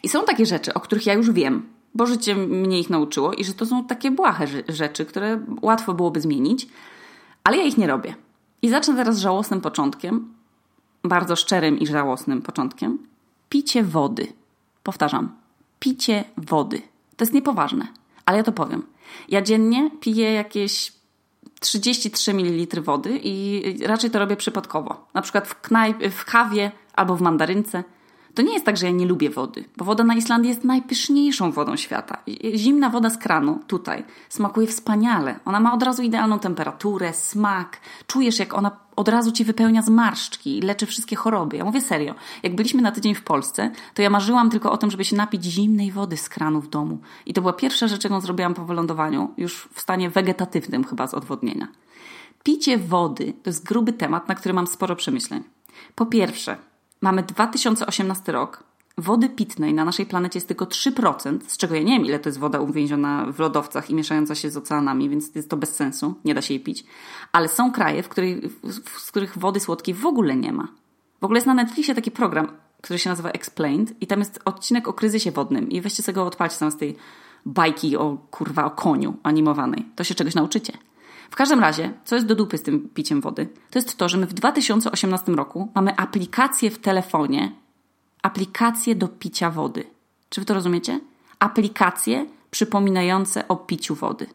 I 0.03 0.09
są 0.09 0.23
takie 0.23 0.45
rzeczy, 0.45 0.73
o 0.73 0.79
których 0.79 1.05
ja 1.05 1.13
już 1.13 1.31
wiem, 1.31 1.69
bo 1.95 2.05
życie 2.05 2.35
mnie 2.35 2.79
ich 2.79 2.89
nauczyło 2.89 3.33
i 3.33 3.43
że 3.43 3.53
to 3.53 3.65
są 3.65 3.85
takie 3.85 4.11
błahe 4.11 4.47
rzeczy, 4.69 5.05
które 5.05 5.45
łatwo 5.61 5.93
byłoby 5.93 6.21
zmienić, 6.21 6.67
ale 7.43 7.57
ja 7.57 7.63
ich 7.63 7.77
nie 7.77 7.87
robię. 7.87 8.15
I 8.61 8.69
zacznę 8.69 8.95
teraz 8.95 9.19
żałosnym 9.19 9.61
początkiem, 9.61 10.33
bardzo 11.03 11.35
szczerym 11.35 11.79
i 11.79 11.87
żałosnym 11.87 12.41
początkiem. 12.41 12.99
Picie 13.49 13.83
wody. 13.83 14.27
Powtarzam, 14.83 15.31
picie 15.79 16.23
wody. 16.37 16.81
To 17.17 17.25
jest 17.25 17.33
niepoważne, 17.33 17.87
ale 18.25 18.37
ja 18.37 18.43
to 18.43 18.51
powiem. 18.51 18.83
Ja 19.29 19.41
dziennie 19.41 19.91
piję 19.99 20.33
jakieś 20.33 21.02
33 21.63 22.33
ml 22.33 22.81
wody 22.81 23.19
i 23.23 23.63
raczej 23.87 24.09
to 24.09 24.19
robię 24.19 24.35
przypadkowo. 24.35 25.07
Na 25.13 25.21
przykład 25.21 25.47
w, 25.47 25.61
knajp, 25.61 25.97
w 26.03 26.25
kawie 26.25 26.71
albo 26.93 27.15
w 27.15 27.21
mandarynce. 27.21 27.83
To 28.35 28.41
nie 28.41 28.53
jest 28.53 28.65
tak, 28.65 28.77
że 28.77 28.85
ja 28.85 28.91
nie 28.91 29.05
lubię 29.05 29.29
wody, 29.29 29.63
bo 29.77 29.85
woda 29.85 30.03
na 30.03 30.15
Islandii 30.15 30.49
jest 30.49 30.63
najpyszniejszą 30.63 31.51
wodą 31.51 31.75
świata. 31.75 32.17
Zimna 32.55 32.89
woda 32.89 33.09
z 33.09 33.17
kranu 33.17 33.59
tutaj 33.67 34.03
smakuje 34.29 34.67
wspaniale. 34.67 35.39
Ona 35.45 35.59
ma 35.59 35.73
od 35.73 35.83
razu 35.83 36.01
idealną 36.03 36.39
temperaturę, 36.39 37.13
smak. 37.13 37.79
Czujesz, 38.07 38.39
jak 38.39 38.53
ona 38.53 38.71
od 38.95 39.07
razu 39.07 39.31
ci 39.31 39.43
wypełnia 39.43 39.81
zmarszczki 39.81 40.57
i 40.57 40.61
leczy 40.61 40.85
wszystkie 40.85 41.15
choroby. 41.15 41.57
Ja 41.57 41.65
mówię 41.65 41.81
serio. 41.81 42.15
Jak 42.43 42.55
byliśmy 42.55 42.81
na 42.81 42.91
tydzień 42.91 43.15
w 43.15 43.23
Polsce, 43.23 43.71
to 43.93 44.01
ja 44.01 44.09
marzyłam 44.09 44.49
tylko 44.49 44.71
o 44.71 44.77
tym, 44.77 44.91
żeby 44.91 45.05
się 45.05 45.15
napić 45.15 45.43
zimnej 45.45 45.91
wody 45.91 46.17
z 46.17 46.29
kranu 46.29 46.61
w 46.61 46.69
domu. 46.69 46.97
I 47.25 47.33
to 47.33 47.41
była 47.41 47.53
pierwsza 47.53 47.87
rzecz, 47.87 48.03
jaką 48.03 48.21
zrobiłam 48.21 48.53
po 48.53 48.65
wylądowaniu, 48.65 49.31
już 49.37 49.69
w 49.73 49.81
stanie 49.81 50.09
wegetatywnym 50.09 50.83
chyba 50.83 51.07
z 51.07 51.13
odwodnienia. 51.13 51.67
Picie 52.43 52.77
wody 52.77 53.33
to 53.43 53.49
jest 53.49 53.65
gruby 53.65 53.93
temat, 53.93 54.27
na 54.27 54.35
który 54.35 54.53
mam 54.53 54.67
sporo 54.67 54.95
przemyśleń. 54.95 55.43
Po 55.95 56.05
pierwsze, 56.05 56.57
Mamy 57.03 57.23
2018 57.23 58.31
rok. 58.31 58.63
Wody 58.97 59.29
pitnej 59.29 59.73
na 59.73 59.85
naszej 59.85 60.05
planecie 60.05 60.37
jest 60.37 60.47
tylko 60.47 60.65
3%, 60.65 61.39
z 61.47 61.57
czego 61.57 61.75
ja 61.75 61.81
nie 61.81 61.93
wiem, 61.93 62.05
ile 62.05 62.19
to 62.19 62.29
jest 62.29 62.39
woda 62.39 62.59
uwięziona 62.59 63.25
w 63.31 63.39
lodowcach 63.39 63.89
i 63.89 63.95
mieszająca 63.95 64.35
się 64.35 64.49
z 64.49 64.57
oceanami, 64.57 65.09
więc 65.09 65.35
jest 65.35 65.49
to 65.49 65.57
bez 65.57 65.75
sensu, 65.75 66.15
nie 66.25 66.33
da 66.33 66.41
się 66.41 66.53
jej 66.53 66.63
pić. 66.63 66.85
Ale 67.31 67.47
są 67.47 67.71
kraje, 67.71 68.03
w, 68.03 68.09
których, 68.09 68.37
w 68.85 69.07
których 69.11 69.37
wody 69.37 69.59
słodkiej 69.59 69.95
w 69.95 70.05
ogóle 70.05 70.35
nie 70.35 70.53
ma. 70.53 70.67
W 71.21 71.23
ogóle 71.23 71.37
jest 71.37 71.47
na 71.47 71.53
Netflixie 71.53 71.95
taki 71.95 72.11
program, 72.11 72.47
który 72.81 72.99
się 72.99 73.09
nazywa 73.09 73.29
Explained 73.29 74.01
i 74.01 74.07
tam 74.07 74.19
jest 74.19 74.39
odcinek 74.45 74.87
o 74.87 74.93
kryzysie 74.93 75.31
wodnym 75.31 75.69
i 75.69 75.81
weźcie 75.81 76.03
sobie 76.03 76.15
go 76.15 76.25
odpalcie 76.25 76.59
tam 76.59 76.71
z 76.71 76.77
tej 76.77 76.95
bajki 77.45 77.97
o 77.97 78.17
kurwa 78.31 78.65
o 78.65 78.71
koniu 78.71 79.13
animowanej. 79.23 79.85
To 79.95 80.03
się 80.03 80.15
czegoś 80.15 80.35
nauczycie. 80.35 80.73
W 81.33 81.35
każdym 81.35 81.59
razie, 81.59 81.93
co 82.05 82.15
jest 82.15 82.27
do 82.27 82.35
dupy 82.35 82.57
z 82.57 82.63
tym 82.63 82.89
piciem 82.89 83.21
wody, 83.21 83.47
to 83.71 83.79
jest 83.79 83.97
to, 83.97 84.09
że 84.09 84.17
my 84.17 84.25
w 84.25 84.33
2018 84.33 85.31
roku 85.31 85.71
mamy 85.75 85.95
aplikację 85.95 86.71
w 86.71 86.79
telefonie, 86.79 87.51
aplikację 88.21 88.95
do 88.95 89.07
picia 89.07 89.49
wody. 89.49 89.83
Czy 90.29 90.41
wy 90.41 90.45
to 90.45 90.53
rozumiecie? 90.53 90.99
Aplikacje 91.39 92.25
przypominające 92.51 93.47
o 93.47 93.55
piciu 93.55 93.95
wody. 93.95 94.27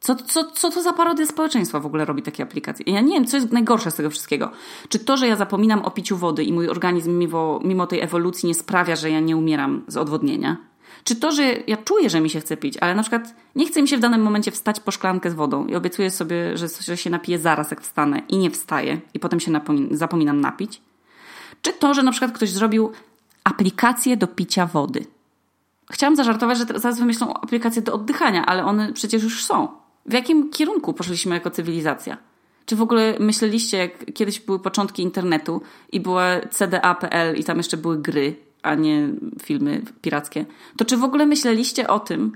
Co, 0.00 0.14
co, 0.14 0.50
co 0.50 0.70
to 0.70 0.82
za 0.82 0.92
parodia 0.92 1.26
społeczeństwa 1.26 1.80
w 1.80 1.86
ogóle 1.86 2.04
robi 2.04 2.22
takie 2.22 2.42
aplikacje? 2.42 2.92
Ja 2.92 3.00
nie 3.00 3.12
wiem, 3.12 3.26
co 3.26 3.36
jest 3.36 3.52
najgorsze 3.52 3.90
z 3.90 3.94
tego 3.94 4.10
wszystkiego. 4.10 4.50
Czy 4.88 4.98
to, 4.98 5.16
że 5.16 5.28
ja 5.28 5.36
zapominam 5.36 5.84
o 5.84 5.90
piciu 5.90 6.16
wody 6.16 6.44
i 6.44 6.52
mój 6.52 6.68
organizm 6.68 7.18
mimo, 7.18 7.60
mimo 7.64 7.86
tej 7.86 8.00
ewolucji 8.00 8.46
nie 8.46 8.54
sprawia, 8.54 8.96
że 8.96 9.10
ja 9.10 9.20
nie 9.20 9.36
umieram 9.36 9.84
z 9.88 9.96
odwodnienia? 9.96 10.56
Czy 11.04 11.16
to, 11.16 11.32
że 11.32 11.42
ja 11.66 11.76
czuję, 11.76 12.10
że 12.10 12.20
mi 12.20 12.30
się 12.30 12.40
chce 12.40 12.56
pić, 12.56 12.76
ale 12.80 12.94
na 12.94 13.02
przykład 13.02 13.34
nie 13.56 13.66
chce 13.66 13.82
mi 13.82 13.88
się 13.88 13.96
w 13.96 14.00
danym 14.00 14.22
momencie 14.22 14.50
wstać 14.50 14.80
po 14.80 14.90
szklankę 14.90 15.30
z 15.30 15.34
wodą 15.34 15.66
i 15.66 15.74
obiecuję 15.74 16.10
sobie, 16.10 16.56
że, 16.56 16.96
się 16.96 17.10
napiję 17.10 17.38
zaraz, 17.38 17.70
jak 17.70 17.80
wstanę 17.80 18.22
i 18.28 18.36
nie 18.36 18.50
wstaję 18.50 19.00
i 19.14 19.20
potem 19.20 19.40
się 19.40 19.52
zapominam 19.90 20.40
napić? 20.40 20.80
Czy 21.62 21.72
to, 21.72 21.94
że 21.94 22.02
na 22.02 22.10
przykład 22.10 22.32
ktoś 22.32 22.50
zrobił 22.50 22.92
aplikację 23.44 24.16
do 24.16 24.26
picia 24.26 24.66
wody? 24.66 25.06
Chciałam 25.90 26.16
zażartować, 26.16 26.58
że 26.58 26.64
zaraz 26.64 26.98
wymyślą 26.98 27.34
aplikacje 27.34 27.82
do 27.82 27.94
oddychania, 27.94 28.46
ale 28.46 28.64
one 28.64 28.92
przecież 28.92 29.22
już 29.22 29.44
są. 29.44 29.68
W 30.06 30.12
jakim 30.12 30.50
kierunku 30.50 30.92
poszliśmy 30.92 31.34
jako 31.34 31.50
cywilizacja? 31.50 32.16
Czy 32.66 32.76
w 32.76 32.82
ogóle 32.82 33.14
myśleliście, 33.20 33.76
jak 33.76 34.14
kiedyś 34.14 34.40
były 34.40 34.58
początki 34.58 35.02
internetu 35.02 35.62
i 35.92 36.00
była 36.00 36.40
CDA.pl 36.50 37.36
i 37.36 37.44
tam 37.44 37.56
jeszcze 37.56 37.76
były 37.76 37.98
gry 37.98 38.45
a 38.66 38.74
nie 38.74 39.08
filmy 39.42 39.82
pirackie, 40.02 40.46
to 40.76 40.84
czy 40.84 40.96
w 40.96 41.04
ogóle 41.04 41.26
myśleliście 41.26 41.88
o 41.88 42.00
tym, 42.00 42.32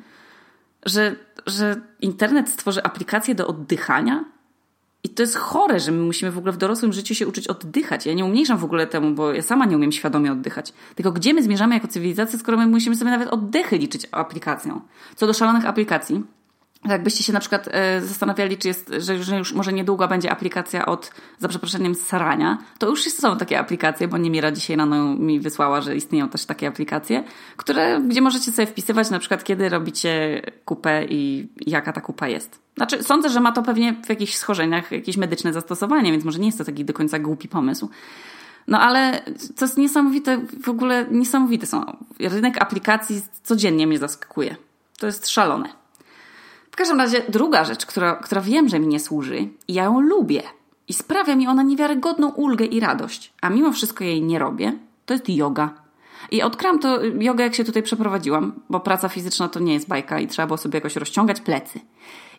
że, 0.87 1.17
że 1.47 1.81
internet 2.01 2.49
stworzy 2.49 2.83
aplikację 2.83 3.35
do 3.35 3.47
oddychania? 3.47 4.25
I 5.05 5.09
to 5.09 5.23
jest 5.23 5.37
chore, 5.37 5.81
że 5.81 5.93
my 5.93 6.03
musimy 6.03 6.31
w 6.31 6.39
ogóle 6.39 6.53
w 6.53 6.57
dorosłym 6.57 6.93
życiu 6.93 7.15
się 7.15 7.27
uczyć 7.27 7.49
oddychać. 7.49 8.07
Ja 8.07 8.15
nie 8.15 8.25
umniejszam 8.25 8.59
w 8.59 8.65
ogóle 8.65 8.87
temu, 8.87 9.15
bo 9.15 9.33
ja 9.33 9.43
sama 9.43 9.67
nie 9.67 9.77
umiem 9.77 9.93
świadomie 9.93 10.33
oddychać. 10.33 10.73
Tylko 10.95 11.13
gdzie 11.13 11.35
my 11.35 11.43
zmierzamy 11.43 11.75
jako 11.75 11.89
cywilizacja, 11.89 12.39
skoro 12.39 12.59
my 12.59 12.67
musimy 12.67 12.97
sobie 12.97 13.11
nawet 13.11 13.29
oddechy 13.29 13.79
liczyć 13.79 14.07
aplikacją? 14.13 14.81
Co 15.17 15.27
do 15.27 15.33
szalonych 15.33 15.67
aplikacji, 15.67 16.23
Jakbyście 16.89 17.25
się 17.25 17.33
na 17.33 17.41
przykład 17.41 17.69
e, 17.71 18.01
zastanawiali, 18.01 18.59
czy 18.59 18.69
jest, 18.69 18.93
że, 18.99 19.37
już 19.37 19.53
może 19.53 19.73
niedługo 19.73 20.09
będzie 20.09 20.31
aplikacja 20.31 20.87
od, 20.87 21.11
za 21.39 21.49
przeproszeniem, 21.49 21.95
sarania, 21.95 22.59
to 22.79 22.89
już 22.89 23.05
są 23.05 23.39
takie 23.39 23.59
aplikacje, 23.59 24.09
bo 24.09 24.19
Niemiera 24.19 24.53
dzisiaj 24.53 24.77
rano 24.77 25.15
mi 25.15 25.41
wysłała, 25.41 25.81
że 25.81 25.97
istnieją 25.97 26.29
też 26.29 26.45
takie 26.45 26.69
aplikacje, 26.69 27.25
które, 27.57 28.01
gdzie 28.01 28.21
możecie 28.21 28.53
sobie 28.53 28.67
wpisywać 28.67 29.11
na 29.11 29.19
przykład, 29.19 29.45
kiedy 29.45 29.69
robicie 29.69 30.43
kupę 30.65 31.05
i 31.05 31.49
jaka 31.67 31.93
ta 31.93 32.01
kupa 32.01 32.29
jest. 32.29 32.61
Znaczy, 32.77 33.03
sądzę, 33.03 33.29
że 33.29 33.41
ma 33.41 33.53
to 33.53 33.63
pewnie 33.63 33.95
w 34.05 34.09
jakichś 34.09 34.35
schorzeniach 34.35 34.93
jakieś 34.93 35.17
medyczne 35.17 35.53
zastosowanie, 35.53 36.13
więc 36.13 36.25
może 36.25 36.39
nie 36.39 36.47
jest 36.47 36.59
to 36.59 36.65
taki 36.65 36.85
do 36.85 36.93
końca 36.93 37.19
głupi 37.19 37.49
pomysł. 37.49 37.91
No 38.69 38.81
ale 38.81 39.23
co 39.57 39.65
jest 39.65 39.79
niesamowite, 39.79 40.41
w 40.63 40.69
ogóle 40.69 41.07
niesamowite 41.11 41.67
są. 41.67 41.97
Rynek 42.21 42.63
aplikacji 42.63 43.23
codziennie 43.43 43.87
mnie 43.87 43.99
zaskakuje. 43.99 44.57
To 44.99 45.07
jest 45.07 45.29
szalone. 45.29 45.80
W 46.71 46.77
każdym 46.77 46.99
razie 46.99 47.23
druga 47.29 47.65
rzecz, 47.65 47.87
która, 47.87 48.17
która 48.17 48.41
wiem, 48.41 48.69
że 48.69 48.81
mi 48.81 48.87
nie 48.87 49.01
służy 49.01 49.49
i 49.69 49.75
ja 49.75 49.85
ją 49.85 50.01
lubię 50.01 50.43
i 50.89 50.93
sprawia 50.93 51.37
mi 51.37 51.47
ona 51.47 51.63
niewiarygodną 51.63 52.29
ulgę 52.29 52.65
i 52.65 52.81
radość, 52.81 53.33
a 53.41 53.51
mimo 53.51 53.73
wszystko 53.73 54.05
jej 54.05 54.23
nie 54.23 54.39
robię, 54.39 54.73
to 55.07 55.15
jest 55.15 55.29
yoga. 55.29 55.75
I 56.31 56.43
odkryłam 56.43 56.79
to 56.79 57.05
jogę, 57.05 57.45
jak 57.45 57.55
się 57.55 57.65
tutaj 57.65 57.83
przeprowadziłam, 57.83 58.53
bo 58.71 58.81
praca 58.81 59.09
fizyczna 59.09 59.49
to 59.49 59.61
nie 59.61 59.75
jest 59.75 59.89
bajka 59.89 60.21
i 60.21 60.29
trzeba 60.29 60.47
było 60.47 60.57
sobie 60.57 60.77
jakoś 60.77 60.97
rozciągać 60.97 61.41
plecy. 61.41 61.81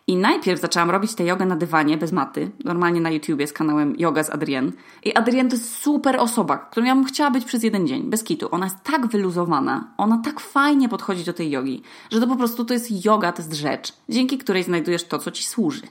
I 0.06 0.16
najpierw 0.16 0.60
zaczęłam 0.60 0.90
robić 0.90 1.14
tę 1.14 1.24
jogę 1.24 1.46
na 1.46 1.56
dywanie, 1.56 1.98
bez 1.98 2.12
maty. 2.12 2.50
Normalnie 2.64 3.00
na 3.00 3.10
YouTubie 3.10 3.46
z 3.46 3.52
kanałem 3.52 3.94
Yoga 3.98 4.24
z 4.24 4.30
Adrienne. 4.30 4.72
I 5.04 5.14
Adrienne 5.14 5.50
to 5.50 5.56
jest 5.56 5.76
super 5.76 6.16
osoba, 6.16 6.58
którą 6.58 6.86
ja 6.86 6.94
bym 6.94 7.04
chciała 7.04 7.30
być 7.30 7.44
przez 7.44 7.62
jeden 7.62 7.86
dzień, 7.86 8.02
bez 8.02 8.24
kitu. 8.24 8.48
Ona 8.50 8.66
jest 8.66 8.82
tak 8.82 9.06
wyluzowana, 9.06 9.88
ona 9.96 10.18
tak 10.24 10.40
fajnie 10.40 10.88
podchodzi 10.88 11.24
do 11.24 11.32
tej 11.32 11.50
jogi, 11.50 11.82
że 12.10 12.20
to 12.20 12.26
po 12.26 12.36
prostu 12.36 12.64
to 12.64 12.74
jest 12.74 13.04
yoga, 13.04 13.32
to 13.32 13.42
jest 13.42 13.54
rzecz, 13.54 13.92
dzięki 14.08 14.38
której 14.38 14.62
znajdujesz 14.62 15.04
to, 15.04 15.18
co 15.18 15.30
ci 15.30 15.44
służy. 15.44 15.82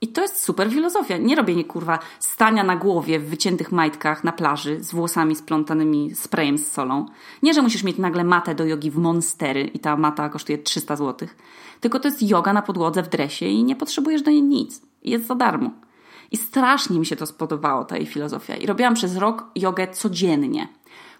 I 0.00 0.08
to 0.08 0.22
jest 0.22 0.44
super 0.44 0.70
filozofia. 0.70 1.16
Nie 1.16 1.36
robienie 1.36 1.64
kurwa 1.64 1.98
stania 2.18 2.64
na 2.64 2.76
głowie 2.76 3.18
w 3.20 3.28
wyciętych 3.28 3.72
majtkach 3.72 4.24
na 4.24 4.32
plaży 4.32 4.84
z 4.84 4.92
włosami 4.92 5.36
splątanymi 5.36 6.14
sprayem 6.14 6.58
z 6.58 6.72
solą. 6.72 7.06
Nie, 7.42 7.54
że 7.54 7.62
musisz 7.62 7.82
mieć 7.82 7.98
nagle 7.98 8.24
matę 8.24 8.54
do 8.54 8.64
jogi 8.64 8.90
w 8.90 8.96
monstery 8.96 9.62
i 9.62 9.78
ta 9.78 9.96
mata 9.96 10.28
kosztuje 10.28 10.58
300 10.58 10.96
zł. 10.96 11.28
Tylko 11.80 12.00
to 12.00 12.08
jest 12.08 12.22
yoga 12.22 12.52
na 12.52 12.62
podłodze 12.62 13.02
w 13.02 13.08
dresie 13.08 13.46
i 13.46 13.64
nie 13.64 13.76
potrzebujesz 13.76 14.22
do 14.22 14.30
niej 14.30 14.42
nic. 14.42 14.82
Jest 15.02 15.26
za 15.26 15.34
darmo. 15.34 15.70
I 16.30 16.36
strasznie 16.36 16.98
mi 16.98 17.06
się 17.06 17.16
to 17.16 17.26
spodobało, 17.26 17.84
ta 17.84 17.96
jej 17.96 18.06
filozofia. 18.06 18.56
I 18.56 18.66
robiłam 18.66 18.94
przez 18.94 19.16
rok 19.16 19.44
jogę 19.56 19.88
codziennie. 19.88 20.68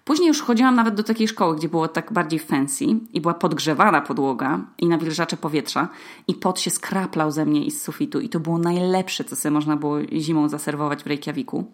Później 0.05 0.27
już 0.27 0.41
chodziłam 0.41 0.75
nawet 0.75 0.95
do 0.95 1.03
takiej 1.03 1.27
szkoły, 1.27 1.55
gdzie 1.55 1.69
było 1.69 1.87
tak 1.87 2.13
bardziej 2.13 2.39
fancy 2.39 2.85
i 3.13 3.21
była 3.21 3.33
podgrzewana 3.33 4.01
podłoga 4.01 4.59
i 4.77 4.87
nawilżacze 4.87 5.37
powietrza 5.37 5.87
i 6.27 6.33
pot 6.33 6.59
się 6.59 6.71
skraplał 6.71 7.31
ze 7.31 7.45
mnie 7.45 7.65
i 7.65 7.71
z 7.71 7.81
sufitu 7.81 8.19
i 8.19 8.29
to 8.29 8.39
było 8.39 8.57
najlepsze, 8.57 9.23
co 9.23 9.35
sobie 9.35 9.53
można 9.53 9.75
było 9.75 9.97
zimą 10.13 10.49
zaserwować 10.49 11.03
w 11.03 11.07
Reykjaviku. 11.07 11.65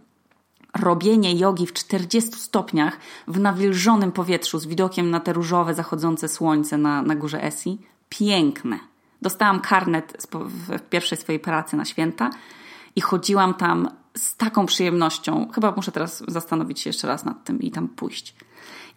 Robienie 0.80 1.36
jogi 1.36 1.68
w 1.68 1.74
40 1.74 2.32
stopniach 2.32 2.98
w 3.28 3.40
nawilżonym 3.40 4.12
powietrzu 4.12 4.60
z 4.60 4.66
widokiem 4.66 5.10
na 5.10 5.20
te 5.20 5.34
różowe 5.34 5.74
zachodzące 5.74 6.28
słońce 6.28 6.78
na, 6.78 7.02
na 7.02 7.16
górze 7.16 7.44
Esi. 7.44 7.78
Piękne. 8.10 8.80
Dostałam 9.22 9.60
karnet 9.60 10.28
w 10.34 10.82
pierwszej 10.82 11.18
swojej 11.18 11.40
pracy 11.40 11.78
na 11.78 11.86
święta 11.86 12.30
i 12.96 13.02
chodziłam 13.02 13.54
tam 13.54 13.90
z 14.18 14.36
taką 14.36 14.66
przyjemnością. 14.66 15.48
Chyba 15.56 15.74
muszę 15.76 15.92
teraz 15.92 16.24
zastanowić 16.28 16.80
się 16.80 16.90
jeszcze 16.90 17.08
raz 17.08 17.26
nad 17.26 17.44
tym 17.44 17.62
i 17.62 17.72
tam 17.72 17.88
pójść. 17.88 18.36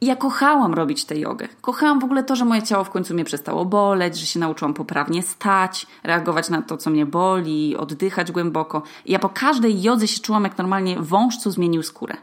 I 0.00 0.06
ja 0.06 0.16
kochałam 0.16 0.74
robić 0.74 1.04
tę 1.04 1.18
jogę. 1.18 1.48
Kochałam 1.60 2.00
w 2.00 2.04
ogóle 2.04 2.22
to, 2.22 2.36
że 2.36 2.44
moje 2.44 2.62
ciało 2.62 2.84
w 2.84 2.90
końcu 2.90 3.14
mnie 3.14 3.24
przestało 3.24 3.64
boleć, 3.64 4.18
że 4.18 4.26
się 4.26 4.40
nauczyłam 4.40 4.74
poprawnie 4.74 5.22
stać, 5.22 5.86
reagować 6.02 6.48
na 6.48 6.62
to, 6.62 6.76
co 6.76 6.90
mnie 6.90 7.06
boli, 7.06 7.76
oddychać 7.76 8.32
głęboko. 8.32 8.82
I 9.04 9.12
ja 9.12 9.18
po 9.18 9.28
każdej 9.28 9.82
jodze 9.82 10.08
się 10.08 10.20
czułam, 10.20 10.44
jak 10.44 10.58
normalnie 10.58 10.96
wąż, 11.00 11.36
co 11.36 11.50
zmienił 11.50 11.82
skórę. 11.82 12.16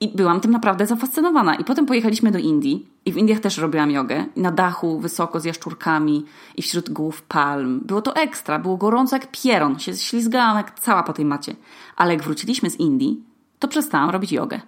I 0.00 0.08
byłam 0.08 0.40
tym 0.40 0.50
naprawdę 0.50 0.86
zafascynowana. 0.86 1.54
I 1.54 1.64
potem 1.64 1.86
pojechaliśmy 1.86 2.30
do 2.30 2.38
Indii 2.38 2.88
i 3.04 3.12
w 3.12 3.16
Indiach 3.16 3.40
też 3.40 3.58
robiłam 3.58 3.90
jogę. 3.90 4.26
Na 4.36 4.50
dachu, 4.50 5.00
wysoko, 5.00 5.40
z 5.40 5.44
jaszczurkami 5.44 6.24
i 6.56 6.62
wśród 6.62 6.90
głów 6.90 7.22
palm. 7.22 7.80
Było 7.80 8.02
to 8.02 8.16
ekstra, 8.16 8.58
było 8.58 8.76
gorąco 8.76 9.16
jak 9.16 9.30
pieron. 9.30 9.78
Się 9.78 9.94
ślizgałam 9.94 10.56
jak 10.56 10.80
cała 10.80 11.02
po 11.02 11.12
tej 11.12 11.24
macie. 11.24 11.56
Ale 11.96 12.14
jak 12.14 12.22
wróciliśmy 12.22 12.70
z 12.70 12.80
Indii, 12.80 13.24
to 13.58 13.68
przestałam 13.68 14.10
robić 14.10 14.32
jogę. 14.32 14.60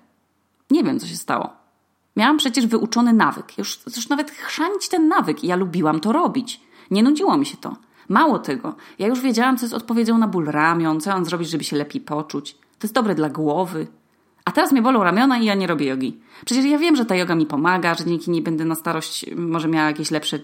Nie 0.70 0.84
wiem, 0.84 1.00
co 1.00 1.06
się 1.06 1.16
stało. 1.16 1.50
Miałam 2.16 2.36
przecież 2.36 2.66
wyuczony 2.66 3.12
nawyk. 3.12 3.58
Już, 3.58 3.80
już 3.96 4.08
nawet 4.08 4.30
chrzanić 4.30 4.88
ten 4.88 5.08
nawyk 5.08 5.44
i 5.44 5.46
ja 5.46 5.56
lubiłam 5.56 6.00
to 6.00 6.12
robić. 6.12 6.60
Nie 6.90 7.02
nudziło 7.02 7.36
mi 7.36 7.46
się 7.46 7.56
to. 7.56 7.76
Mało 8.08 8.38
tego, 8.38 8.74
ja 8.98 9.06
już 9.06 9.20
wiedziałam, 9.20 9.56
co 9.56 9.64
jest 9.64 9.74
odpowiedzią 9.74 10.18
na 10.18 10.28
ból 10.28 10.46
ramion, 10.46 11.00
co 11.00 11.10
mam 11.10 11.24
zrobić, 11.24 11.50
żeby 11.50 11.64
się 11.64 11.76
lepiej 11.76 12.00
poczuć. 12.00 12.52
To 12.52 12.86
jest 12.86 12.94
dobre 12.94 13.14
dla 13.14 13.28
głowy, 13.28 13.86
a 14.44 14.52
teraz 14.52 14.72
mnie 14.72 14.82
bolą 14.82 15.04
ramiona 15.04 15.38
i 15.38 15.44
ja 15.44 15.54
nie 15.54 15.66
robię 15.66 15.86
jogi. 15.86 16.20
Przecież 16.44 16.64
ja 16.64 16.78
wiem, 16.78 16.96
że 16.96 17.04
ta 17.04 17.16
yoga 17.16 17.34
mi 17.34 17.46
pomaga, 17.46 17.94
że 17.94 18.04
dzięki 18.04 18.30
niej 18.30 18.42
będę 18.42 18.64
na 18.64 18.74
starość 18.74 19.26
może 19.36 19.68
miała 19.68 19.88
jakieś 19.88 20.10
lepsze 20.10 20.38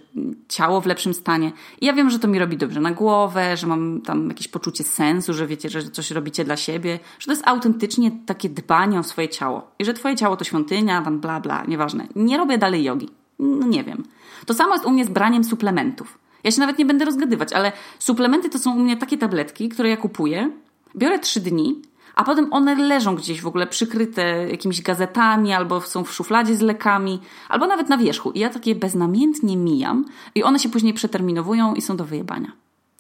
ciało 0.49 0.81
w 0.81 0.87
lepszym 0.87 1.15
stanie. 1.15 1.53
I 1.81 1.87
ja 1.87 1.93
wiem, 1.93 2.11
że 2.11 2.19
to 2.19 2.29
mi 2.29 2.39
robi 2.39 2.57
dobrze 2.57 2.81
na 2.81 2.91
głowę, 2.91 3.57
że 3.57 3.67
mam 3.67 4.01
tam 4.01 4.29
jakieś 4.29 4.49
poczucie 4.49 4.85
sensu, 4.85 5.35
że 5.35 5.47
wiecie, 5.47 5.69
że 5.69 5.83
coś 5.83 6.11
robicie 6.11 6.45
dla 6.45 6.57
siebie, 6.57 6.99
że 7.19 7.27
to 7.27 7.33
jest 7.33 7.49
autentycznie 7.49 8.11
takie 8.27 8.49
dbanie 8.49 8.99
o 8.99 9.03
swoje 9.03 9.29
ciało. 9.29 9.71
I 9.79 9.85
że 9.85 9.95
twoje 9.95 10.17
ciało 10.17 10.37
to 10.37 10.45
świątynia, 10.45 11.03
tam 11.03 11.21
bla 11.21 11.41
bla, 11.41 11.65
nieważne. 11.69 12.07
Nie 12.17 12.39
robię 12.39 12.59
dalej 12.59 12.85
jogi. 12.85 13.09
No 13.39 13.67
nie 13.67 13.85
wiem. 13.85 14.05
To 14.47 14.55
samo 14.55 14.73
jest 14.73 14.87
u 14.87 14.91
mnie 14.91 15.05
z 15.05 15.09
braniem 15.09 15.45
suplementów. 15.45 16.19
Ja 16.45 16.51
się 16.51 16.61
nawet 16.61 16.79
nie 16.79 16.87
będę 16.87 17.05
rozgadywać, 17.05 17.53
ale 17.53 17.73
suplementy 17.99 18.51
to 18.51 18.59
są 18.59 18.77
u 18.77 18.79
mnie 18.79 18.97
takie 18.97 19.19
tabletki, 19.19 19.69
które 19.69 19.89
ja 19.89 19.97
kupuję, 19.97 20.51
biorę 20.97 21.19
trzy 21.19 21.41
dni, 21.41 21.83
a 22.19 22.25
potem 22.25 22.53
one 22.53 22.75
leżą 22.75 23.15
gdzieś 23.15 23.41
w 23.41 23.47
ogóle 23.47 23.67
przykryte 23.67 24.49
jakimiś 24.51 24.83
gazetami, 24.83 25.53
albo 25.53 25.81
są 25.81 26.05
w 26.05 26.13
szufladzie 26.13 26.57
z 26.57 26.61
lekami, 26.61 27.21
albo 27.49 27.67
nawet 27.67 27.89
na 27.89 27.99
wierzchu. 27.99 28.31
I 28.31 28.39
ja 28.39 28.51
takie 28.51 28.75
beznamiętnie 28.75 29.57
mijam 29.57 30.05
i 30.35 30.43
one 30.43 30.59
się 30.59 30.69
później 30.69 30.95
przeterminowują 30.95 31.75
i 31.75 31.83
są 31.83 31.97
do 31.97 32.05
wyjebania. 32.05 32.53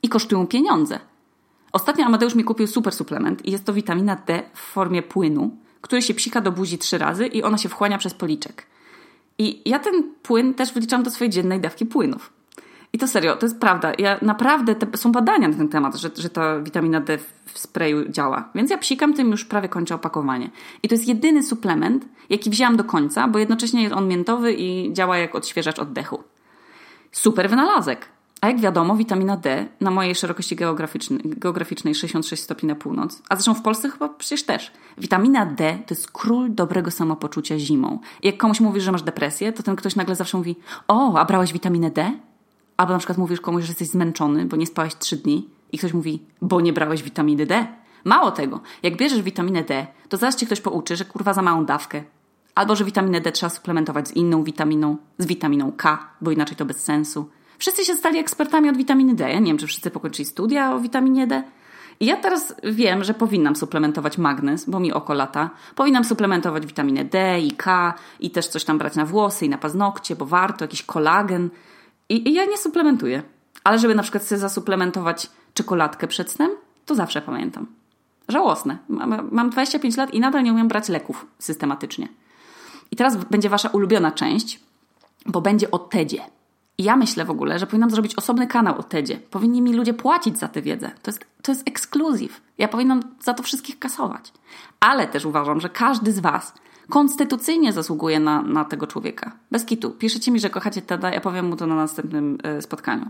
I 0.03 0.09
kosztują 0.09 0.47
pieniądze. 0.47 1.01
Ostatnio 1.73 2.05
Amadeusz 2.05 2.35
mi 2.35 2.45
kupił 2.45 2.67
super 2.67 2.93
suplement 2.93 3.47
i 3.47 3.51
jest 3.51 3.65
to 3.65 3.73
witamina 3.73 4.17
D 4.27 4.43
w 4.55 4.61
formie 4.61 5.03
płynu, 5.03 5.51
który 5.81 6.03
się 6.03 6.15
psika 6.15 6.41
do 6.41 6.53
buzi 6.53 6.79
trzy 6.79 6.99
razy 6.99 7.27
i 7.27 7.43
ona 7.43 7.59
się 7.59 7.69
wchłania 7.69 7.99
przez 7.99 8.15
policzek. 8.15 8.67
I 9.39 9.63
ja 9.71 9.79
ten 9.79 10.15
płyn 10.23 10.55
też 10.55 10.73
wyliczam 10.73 11.03
do 11.03 11.11
swojej 11.11 11.31
dziennej 11.31 11.61
dawki 11.61 11.87
płynów. 11.87 12.33
I 12.93 12.99
to 12.99 13.09
serio, 13.09 13.37
to 13.37 13.47
jest 13.47 13.61
prawda. 13.61 13.93
Ja 13.99 14.19
naprawdę, 14.23 14.75
te, 14.75 14.99
są 14.99 15.13
badania 15.13 15.49
na 15.49 15.57
ten 15.57 15.69
temat, 15.69 15.97
że, 15.97 16.11
że 16.17 16.31
ta 16.31 16.61
witamina 16.61 17.01
D 17.01 17.19
w 17.45 17.59
sprayu 17.59 18.09
działa. 18.09 18.49
Więc 18.55 18.71
ja 18.71 18.79
psikam 18.79 19.15
tym 19.15 19.31
już 19.31 19.45
prawie 19.45 19.69
kończę 19.69 19.95
opakowanie. 19.95 20.51
I 20.83 20.89
to 20.89 20.95
jest 20.95 21.09
jedyny 21.09 21.43
suplement, 21.43 22.05
jaki 22.31 22.51
wzięłam 22.51 22.77
do 22.77 22.85
końca, 22.85 23.29
bo 23.29 23.39
jednocześnie 23.39 23.83
jest 23.83 23.95
on 23.95 24.09
miętowy 24.09 24.53
i 24.53 24.93
działa 24.93 25.19
jak 25.19 25.35
odświeżacz 25.35 25.79
oddechu. 25.79 26.23
Super 27.13 27.51
wynalazek. 27.51 28.09
A 28.41 28.49
jak 28.49 28.61
wiadomo, 28.61 28.97
witamina 28.97 29.37
D 29.37 29.69
na 29.81 29.91
mojej 29.91 30.15
szerokości 30.15 30.57
geograficznej, 30.57 31.21
geograficznej 31.25 31.95
66 31.95 32.43
stopni 32.43 32.69
na 32.69 32.75
północ, 32.75 33.23
a 33.29 33.37
zresztą 33.37 33.55
w 33.55 33.63
Polsce 33.63 33.91
chyba 33.91 34.09
przecież 34.09 34.43
też. 34.43 34.73
Witamina 34.99 35.47
D 35.47 35.79
to 35.87 35.95
jest 35.95 36.11
król 36.11 36.55
dobrego 36.55 36.91
samopoczucia 36.91 37.59
zimą. 37.59 37.99
I 38.23 38.27
jak 38.27 38.37
komuś 38.37 38.61
mówisz, 38.61 38.85
że 38.85 38.93
masz 38.93 39.03
depresję, 39.03 39.53
to 39.53 39.63
ten 39.63 39.77
ktoś 39.77 39.97
nagle 39.97 40.15
zawsze 40.15 40.37
mówi: 40.37 40.57
O, 40.89 41.19
a 41.19 41.25
brałeś 41.25 41.53
witaminę 41.53 41.91
D? 41.91 42.13
Albo 42.79 42.93
na 42.93 42.99
przykład 42.99 43.19
mówisz 43.19 43.41
komuś, 43.41 43.65
że 43.65 43.69
jesteś 43.69 43.89
zmęczony, 43.89 44.45
bo 44.45 44.57
nie 44.57 44.67
spałeś 44.67 44.95
trzy 44.95 45.17
dni 45.17 45.49
i 45.73 45.79
ktoś 45.79 45.93
mówi, 45.93 46.23
bo 46.43 46.61
nie 46.61 46.73
brałeś 46.73 47.03
witaminy 47.03 47.47
D. 47.47 47.67
Mało 48.05 48.31
tego, 48.31 48.61
jak 48.83 48.97
bierzesz 48.97 49.23
witaminę 49.23 49.63
D, 49.63 49.87
to 50.09 50.17
zaraz 50.17 50.37
cię 50.37 50.47
ktoś 50.47 50.61
pouczy, 50.61 50.97
że 50.97 51.05
kurwa 51.05 51.33
za 51.33 51.43
małą 51.43 51.65
dawkę. 51.65 52.03
Albo, 52.55 52.77
że 52.77 52.85
witaminę 52.85 53.21
D 53.21 53.33
trzeba 53.33 53.51
suplementować 53.51 54.09
z 54.09 54.13
inną 54.13 54.45
witaminą, 54.45 54.97
z 55.19 55.27
witaminą 55.27 55.73
K, 55.73 56.09
bo 56.21 56.31
inaczej 56.31 56.57
to 56.57 56.65
bez 56.65 56.83
sensu. 56.83 57.31
Wszyscy 57.59 57.85
się 57.85 57.95
stali 57.95 58.19
ekspertami 58.19 58.71
od 58.71 58.77
witaminy 58.77 59.15
D. 59.15 59.31
Ja 59.31 59.39
nie 59.39 59.47
wiem, 59.47 59.59
czy 59.59 59.67
wszyscy 59.67 59.91
pokończyli 59.91 60.27
studia 60.27 60.75
o 60.75 60.81
witaminie 60.81 61.27
D. 61.27 61.43
I 62.01 62.07
ja 62.07 62.17
teraz 62.17 62.55
wiem, 62.65 63.05
że 63.05 63.15
powinnam 63.15 63.57
suplementować 63.57 64.19
magnez, 64.19 64.71
bo 64.71 64.81
mi 64.81 64.93
oko 64.93 65.15
lata. 65.15 65.51
Powinnam 65.75 66.05
suplementować 66.05 66.67
witaminę 66.67 67.05
D 67.05 67.41
i 67.41 67.51
K 67.51 67.95
i 68.21 68.31
też 68.31 68.49
coś 68.49 68.65
tam 68.65 68.79
brać 68.79 68.97
na 68.97 69.07
włosy 69.07 69.47
i 69.47 69.49
na 69.49 69.59
paznokcie, 69.59 70.17
bo 70.17 70.27
warto, 70.27 70.65
jakiś 70.65 70.83
kolagen. 70.83 71.51
I, 72.09 72.29
I, 72.29 72.35
ja 72.35 72.45
nie 72.45 72.59
suplementuję. 72.59 73.23
Ale 73.65 73.79
żeby 73.79 73.95
na 73.95 74.03
przykład 74.03 74.25
sobie 74.25 74.39
zasuplementować 74.39 75.31
czekoladkę 75.55 76.07
przed 76.07 76.31
snem, 76.31 76.51
to 76.87 76.95
zawsze 76.95 77.23
pamiętam. 77.23 77.67
Żałosne. 78.29 78.79
Mam, 78.89 79.29
mam 79.33 79.51
25 79.51 79.97
lat 79.97 80.15
i 80.15 80.21
nadal 80.21 80.43
nie 80.43 80.53
umiem 80.53 80.69
brać 80.69 80.89
leków 80.89 81.27
systematycznie. 81.39 82.09
I 82.91 82.97
teraz 82.97 83.17
będzie 83.17 83.49
wasza 83.49 83.69
ulubiona 83.69 84.13
część, 84.13 84.61
bo 85.27 85.41
będzie 85.41 85.71
o 85.71 85.79
TEDzie. 85.79 86.25
Ja 86.79 86.97
myślę 86.97 87.25
w 87.25 87.31
ogóle, 87.31 87.59
że 87.59 87.67
powinnam 87.67 87.91
zrobić 87.91 88.15
osobny 88.15 88.47
kanał 88.47 88.79
o 88.79 88.83
TEDzie. 88.83 89.17
Powinni 89.17 89.63
mi 89.63 89.75
ludzie 89.75 89.95
płacić 89.95 90.39
za 90.39 90.49
tę 90.49 90.63
wiedzę. 90.63 90.91
To 91.03 91.11
jest, 91.11 91.25
to 91.43 91.53
jest 91.53 91.69
ekskluzyw. 91.69 92.41
Ja 92.59 92.69
powinnam 92.69 93.03
za 93.21 93.35
to 93.35 93.43
wszystkich 93.43 93.79
kasować. 93.79 94.33
Ale 94.81 95.07
też 95.07 95.25
uważam, 95.25 95.61
że 95.61 95.69
każdy 95.69 96.13
z 96.13 96.19
was 96.19 96.55
konstytucyjnie 96.89 97.73
zasługuje 97.73 98.21
na, 98.21 98.43
na 98.43 98.65
tego 98.65 98.87
człowieka. 98.87 99.33
Bez 99.51 99.65
kitu. 99.65 99.91
Piszecie 99.91 100.31
mi, 100.31 100.41
że 100.41 100.51
kochacie 100.51 100.83
Teda, 100.83 101.11
ja 101.11 101.21
powiem 101.21 101.47
mu 101.47 101.57
to 101.57 101.67
na 101.67 101.75
następnym 101.75 102.39
e, 102.43 102.63
spotkaniu. 102.63 103.07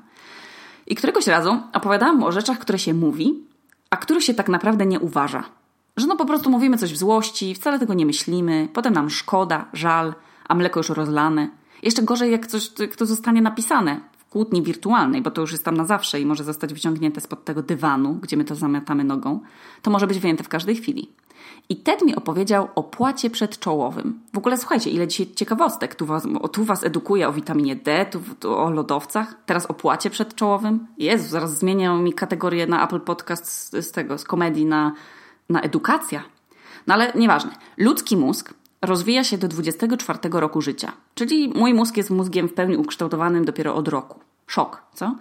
I 0.87 0.95
któregoś 0.95 1.27
razu 1.27 1.59
opowiadałam 1.73 2.17
mu 2.17 2.27
o 2.27 2.33
rzeczach, 2.33 2.59
które 2.59 2.79
się 2.79 2.95
mówi, 2.95 3.45
a 3.91 3.97
których 3.97 4.25
się 4.25 4.35
tak 4.35 4.49
naprawdę 4.49 4.87
nie 4.87 5.01
uważa. 5.01 5.45
Że 5.97 6.07
no 6.07 6.17
po 6.17 6.25
prostu 6.25 6.51
mówimy 6.51 6.77
coś 6.77 6.93
w 6.93 6.97
złości, 6.97 7.55
wcale 7.55 7.79
tego 7.79 7.95
nie 7.95 8.07
myślimy, 8.07 8.69
potem 8.73 8.93
nam 8.93 9.11
szkoda, 9.11 9.65
żal, 9.73 10.15
a 10.49 10.55
mleko 10.55 10.81
już 10.81 10.89
rozlane. 10.89 11.49
Jeszcze 11.83 12.03
gorzej, 12.03 12.33
jak 12.33 12.47
coś 12.47 12.71
to 12.97 13.07
zostanie 13.07 13.43
napisane 13.43 14.01
w 14.19 14.25
kłótni 14.25 14.63
wirtualnej, 14.63 15.23
bo 15.23 15.31
to 15.31 15.41
już 15.41 15.53
jest 15.53 15.65
tam 15.65 15.77
na 15.77 15.85
zawsze 15.85 16.21
i 16.21 16.27
może 16.27 16.45
zostać 16.45 16.75
wyciągnięte 16.75 17.21
spod 17.21 17.45
tego 17.45 17.63
dywanu, 17.63 18.15
gdzie 18.15 18.37
my 18.37 18.45
to 18.45 18.55
zamiatamy 18.55 19.05
nogą, 19.05 19.41
to 19.83 19.91
może 19.91 20.07
być 20.07 20.19
wyjęte 20.19 20.45
w 20.45 20.49
każdej 20.49 20.77
chwili. 20.77 21.13
I 21.69 21.77
Ted 21.77 22.03
mi 22.03 22.17
opowiedział 22.17 22.69
o 22.75 22.83
płacie 22.83 23.31
przedczołowym. 23.31 24.21
W 24.35 24.39
ogóle 24.39 24.59
słuchajcie, 24.59 24.91
ile 24.91 25.09
dzisiaj 25.09 25.35
ciekawostek. 25.35 25.95
Tu 25.95 26.07
was, 26.07 26.27
tu 26.53 26.65
was 26.65 26.85
edukuje 26.85 27.29
o 27.29 27.33
witaminie 27.33 27.77
D, 27.77 28.07
tu, 28.07 28.21
tu 28.41 28.57
o 28.57 28.71
lodowcach, 28.71 29.35
teraz 29.47 29.67
o 29.67 29.75
płacie 29.75 30.11
przedczołowym. 30.11 30.87
Jezu, 30.99 31.29
zaraz 31.29 31.59
zmienią 31.59 31.99
mi 31.99 32.13
kategorię 32.13 32.67
na 32.67 32.85
Apple 32.85 33.01
Podcast 33.01 33.53
z, 33.53 33.87
z 33.87 33.93
tego, 33.93 34.19
z 34.19 34.25
komedii 34.25 34.67
na, 34.67 34.93
na 35.49 35.61
edukacja. 35.61 36.23
No 36.87 36.95
ale 36.95 37.13
nieważne. 37.15 37.51
Ludzki 37.77 38.17
mózg 38.17 38.55
rozwija 38.83 39.25
się 39.25 39.39
do 39.39 39.49
24 39.49 40.19
roku 40.33 40.61
życia. 40.61 40.93
Czyli 41.15 41.49
mój 41.49 41.75
mózg 41.75 41.97
jest 41.97 42.11
mózgiem 42.11 42.49
w 42.49 42.55
pełni 42.55 42.77
ukształtowanym 42.77 43.45
dopiero 43.45 43.75
od 43.75 43.89
roku. 43.89 44.21
Szok, 44.47 44.83
co? 44.95 45.15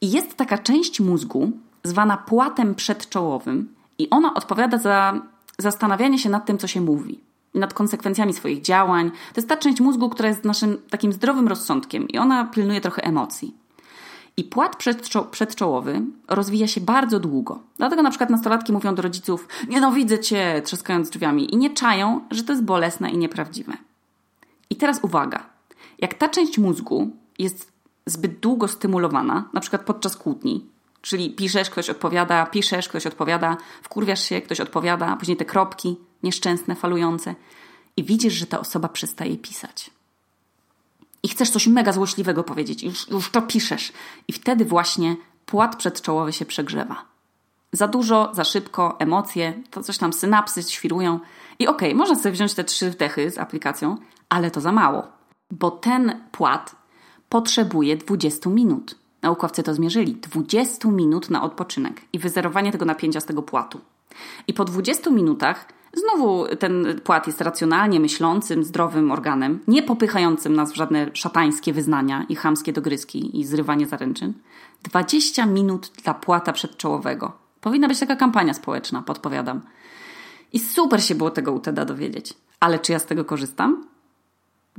I 0.00 0.10
jest 0.10 0.34
taka 0.34 0.58
część 0.58 1.00
mózgu, 1.00 1.50
zwana 1.84 2.16
płatem 2.16 2.74
przedczołowym, 2.74 3.76
i 3.98 4.10
ona 4.10 4.34
odpowiada 4.34 4.78
za 4.78 5.20
zastanawianie 5.58 6.18
się 6.18 6.30
nad 6.30 6.46
tym, 6.46 6.58
co 6.58 6.66
się 6.66 6.80
mówi, 6.80 7.20
nad 7.54 7.74
konsekwencjami 7.74 8.32
swoich 8.32 8.62
działań. 8.62 9.10
To 9.10 9.40
jest 9.40 9.48
ta 9.48 9.56
część 9.56 9.80
mózgu, 9.80 10.08
która 10.10 10.28
jest 10.28 10.44
naszym 10.44 10.78
takim 10.90 11.12
zdrowym 11.12 11.48
rozsądkiem 11.48 12.08
i 12.08 12.18
ona 12.18 12.44
pilnuje 12.44 12.80
trochę 12.80 13.04
emocji. 13.04 13.54
I 14.36 14.44
płat 14.44 14.76
przedczołowy 15.30 16.02
rozwija 16.28 16.66
się 16.66 16.80
bardzo 16.80 17.20
długo. 17.20 17.58
Dlatego 17.76 18.02
na 18.02 18.10
przykład 18.10 18.30
nastolatki 18.30 18.72
mówią 18.72 18.94
do 18.94 19.02
rodziców: 19.02 19.48
Nienawidzę 19.68 20.18
cię, 20.18 20.62
trzaskając 20.64 21.10
drzwiami, 21.10 21.54
i 21.54 21.56
nie 21.56 21.70
czają, 21.70 22.20
że 22.30 22.42
to 22.42 22.52
jest 22.52 22.64
bolesne 22.64 23.10
i 23.10 23.18
nieprawdziwe. 23.18 23.72
I 24.70 24.76
teraz 24.76 25.00
uwaga: 25.02 25.46
jak 25.98 26.14
ta 26.14 26.28
część 26.28 26.58
mózgu 26.58 27.10
jest 27.38 27.72
zbyt 28.06 28.40
długo 28.40 28.68
stymulowana, 28.68 29.48
na 29.52 29.60
przykład 29.60 29.82
podczas 29.82 30.16
kłótni, 30.16 30.66
czyli 31.02 31.30
piszesz, 31.30 31.70
ktoś 31.70 31.90
odpowiada, 31.90 32.46
piszesz, 32.46 32.88
ktoś 32.88 33.06
odpowiada, 33.06 33.56
wkurwiasz 33.82 34.22
się, 34.22 34.40
ktoś 34.40 34.60
odpowiada, 34.60 35.16
później 35.16 35.36
te 35.36 35.44
kropki 35.44 35.96
nieszczęsne, 36.22 36.74
falujące, 36.74 37.34
i 37.96 38.04
widzisz, 38.04 38.34
że 38.34 38.46
ta 38.46 38.60
osoba 38.60 38.88
przestaje 38.88 39.36
pisać 39.36 39.90
i 41.22 41.28
chcesz 41.28 41.50
coś 41.50 41.66
mega 41.66 41.92
złośliwego 41.92 42.44
powiedzieć, 42.44 42.82
już, 42.82 43.08
już 43.08 43.30
to 43.30 43.42
piszesz. 43.42 43.92
I 44.28 44.32
wtedy 44.32 44.64
właśnie 44.64 45.16
płat 45.46 45.76
przedczołowy 45.76 46.32
się 46.32 46.44
przegrzewa. 46.44 47.04
Za 47.72 47.88
dużo, 47.88 48.30
za 48.34 48.44
szybko, 48.44 48.96
emocje, 48.98 49.62
to 49.70 49.82
coś 49.82 49.98
tam 49.98 50.12
synapsy 50.12 50.62
świrują. 50.62 51.20
I 51.58 51.66
okej, 51.66 51.88
okay, 51.88 51.98
można 51.98 52.14
sobie 52.14 52.32
wziąć 52.32 52.54
te 52.54 52.64
trzy 52.64 52.90
wdechy 52.90 53.30
z 53.30 53.38
aplikacją, 53.38 53.96
ale 54.28 54.50
to 54.50 54.60
za 54.60 54.72
mało, 54.72 55.08
bo 55.50 55.70
ten 55.70 56.20
płat 56.32 56.76
potrzebuje 57.28 57.96
20 57.96 58.50
minut. 58.50 58.94
Naukowcy 59.22 59.62
to 59.62 59.74
zmierzyli. 59.74 60.14
20 60.14 60.88
minut 60.88 61.30
na 61.30 61.42
odpoczynek 61.42 62.00
i 62.12 62.18
wyzerowanie 62.18 62.72
tego 62.72 62.84
napięcia 62.84 63.20
z 63.20 63.24
tego 63.24 63.42
płatu. 63.42 63.80
I 64.46 64.54
po 64.54 64.64
20 64.64 65.10
minutach 65.10 65.68
Znowu 65.92 66.46
ten 66.58 67.00
płat 67.04 67.26
jest 67.26 67.40
racjonalnie 67.40 68.00
myślącym, 68.00 68.64
zdrowym 68.64 69.10
organem, 69.10 69.58
nie 69.68 69.82
popychającym 69.82 70.54
nas 70.54 70.72
w 70.72 70.76
żadne 70.76 71.10
szatańskie 71.14 71.72
wyznania 71.72 72.26
i 72.28 72.36
chamskie 72.36 72.72
dogryzki 72.72 73.40
i 73.40 73.44
zrywanie 73.44 73.86
zaręczyn. 73.86 74.32
20 74.82 75.46
minut 75.46 75.92
dla 76.04 76.14
płata 76.14 76.52
przedczołowego. 76.52 77.32
Powinna 77.60 77.88
być 77.88 78.00
taka 78.00 78.16
kampania 78.16 78.54
społeczna, 78.54 79.02
podpowiadam. 79.02 79.60
I 80.52 80.58
super 80.58 81.02
się 81.02 81.14
było 81.14 81.30
tego 81.30 81.52
u 81.52 81.60
Teda 81.60 81.84
dowiedzieć. 81.84 82.34
Ale 82.60 82.78
czy 82.78 82.92
ja 82.92 82.98
z 82.98 83.06
tego 83.06 83.24
korzystam? 83.24 83.86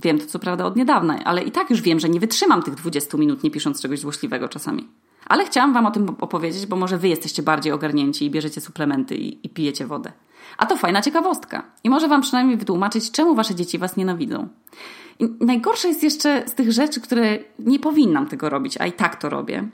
Wiem 0.02 0.20
to 0.20 0.26
co 0.26 0.40
prawda 0.40 0.66
od 0.66 0.76
niedawna, 0.76 1.24
ale 1.24 1.44
i 1.44 1.52
tak 1.52 1.70
już 1.70 1.82
wiem, 1.82 2.00
że 2.00 2.10
nie 2.10 2.20
wytrzymam 2.20 2.64
tych 2.64 2.76
20 2.76 3.18
minut 3.18 3.44
nie 3.44 3.52
pisząc 3.52 3.82
czegoś 3.82 4.00
złośliwego 4.00 4.50
czasami. 4.50 4.88
Ale 5.26 5.46
chciałam 5.46 5.74
Wam 5.74 5.86
o 5.86 5.92
tym 5.92 6.16
opowiedzieć, 6.22 6.66
bo 6.66 6.76
może 6.76 6.98
Wy 6.98 7.08
jesteście 7.08 7.44
bardziej 7.44 7.74
ogarnięci 7.74 8.26
i 8.26 8.32
bierzecie 8.32 8.62
suplementy 8.62 9.16
i, 9.16 9.48
i 9.48 9.50
pijecie 9.50 9.88
wodę. 9.88 10.12
A 10.58 10.66
to 10.66 10.78
fajna 10.78 11.02
ciekawostka. 11.02 11.64
I 11.84 11.90
może 11.90 12.08
Wam 12.08 12.22
przynajmniej 12.22 12.58
wytłumaczyć, 12.58 13.12
czemu 13.12 13.36
Wasze 13.36 13.56
dzieci 13.56 13.78
Was 13.78 13.98
nienawidzą. 13.98 14.48
I 15.20 15.30
najgorsze 15.40 15.88
jest 15.88 16.04
jeszcze 16.04 16.44
z 16.48 16.54
tych 16.54 16.72
rzeczy, 16.72 17.02
które 17.02 17.40
nie 17.60 17.80
powinnam 17.80 18.28
tego 18.28 18.50
robić, 18.50 18.78
a 18.78 18.86
i 18.86 18.92
tak 18.92 19.16
to 19.16 19.30
robię. 19.30 19.68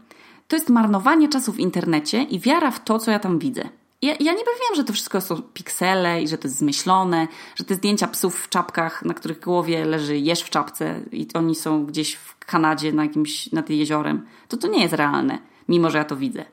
To 0.47 0.55
jest 0.55 0.69
marnowanie 0.69 1.29
czasu 1.29 1.51
w 1.51 1.59
internecie 1.59 2.23
i 2.23 2.39
wiara 2.39 2.71
w 2.71 2.83
to, 2.83 2.99
co 2.99 3.11
ja 3.11 3.19
tam 3.19 3.39
widzę. 3.39 3.69
Ja, 4.03 4.11
ja 4.19 4.31
niby 4.31 4.51
wiem, 4.61 4.75
że 4.75 4.83
to 4.83 4.93
wszystko 4.93 5.21
są 5.21 5.41
piksele 5.41 6.21
i 6.21 6.27
że 6.27 6.37
to 6.37 6.47
jest 6.47 6.57
zmyślone, 6.57 7.27
że 7.55 7.63
te 7.63 7.75
zdjęcia 7.75 8.07
psów 8.07 8.35
w 8.35 8.49
czapkach, 8.49 9.05
na 9.05 9.13
których 9.13 9.39
głowie 9.39 9.85
leży 9.85 10.17
jeż 10.17 10.41
w 10.41 10.49
czapce 10.49 10.99
i 11.11 11.27
oni 11.33 11.55
są 11.55 11.85
gdzieś 11.85 12.15
w 12.15 12.37
Kanadzie 12.45 12.93
na 12.93 13.03
jakimś, 13.03 13.51
nad 13.51 13.69
jeziorem, 13.69 14.25
to 14.47 14.57
to 14.57 14.67
nie 14.67 14.81
jest 14.81 14.93
realne, 14.93 15.39
mimo 15.69 15.89
że 15.89 15.97
ja 15.97 16.05
to 16.05 16.15
widzę. 16.15 16.45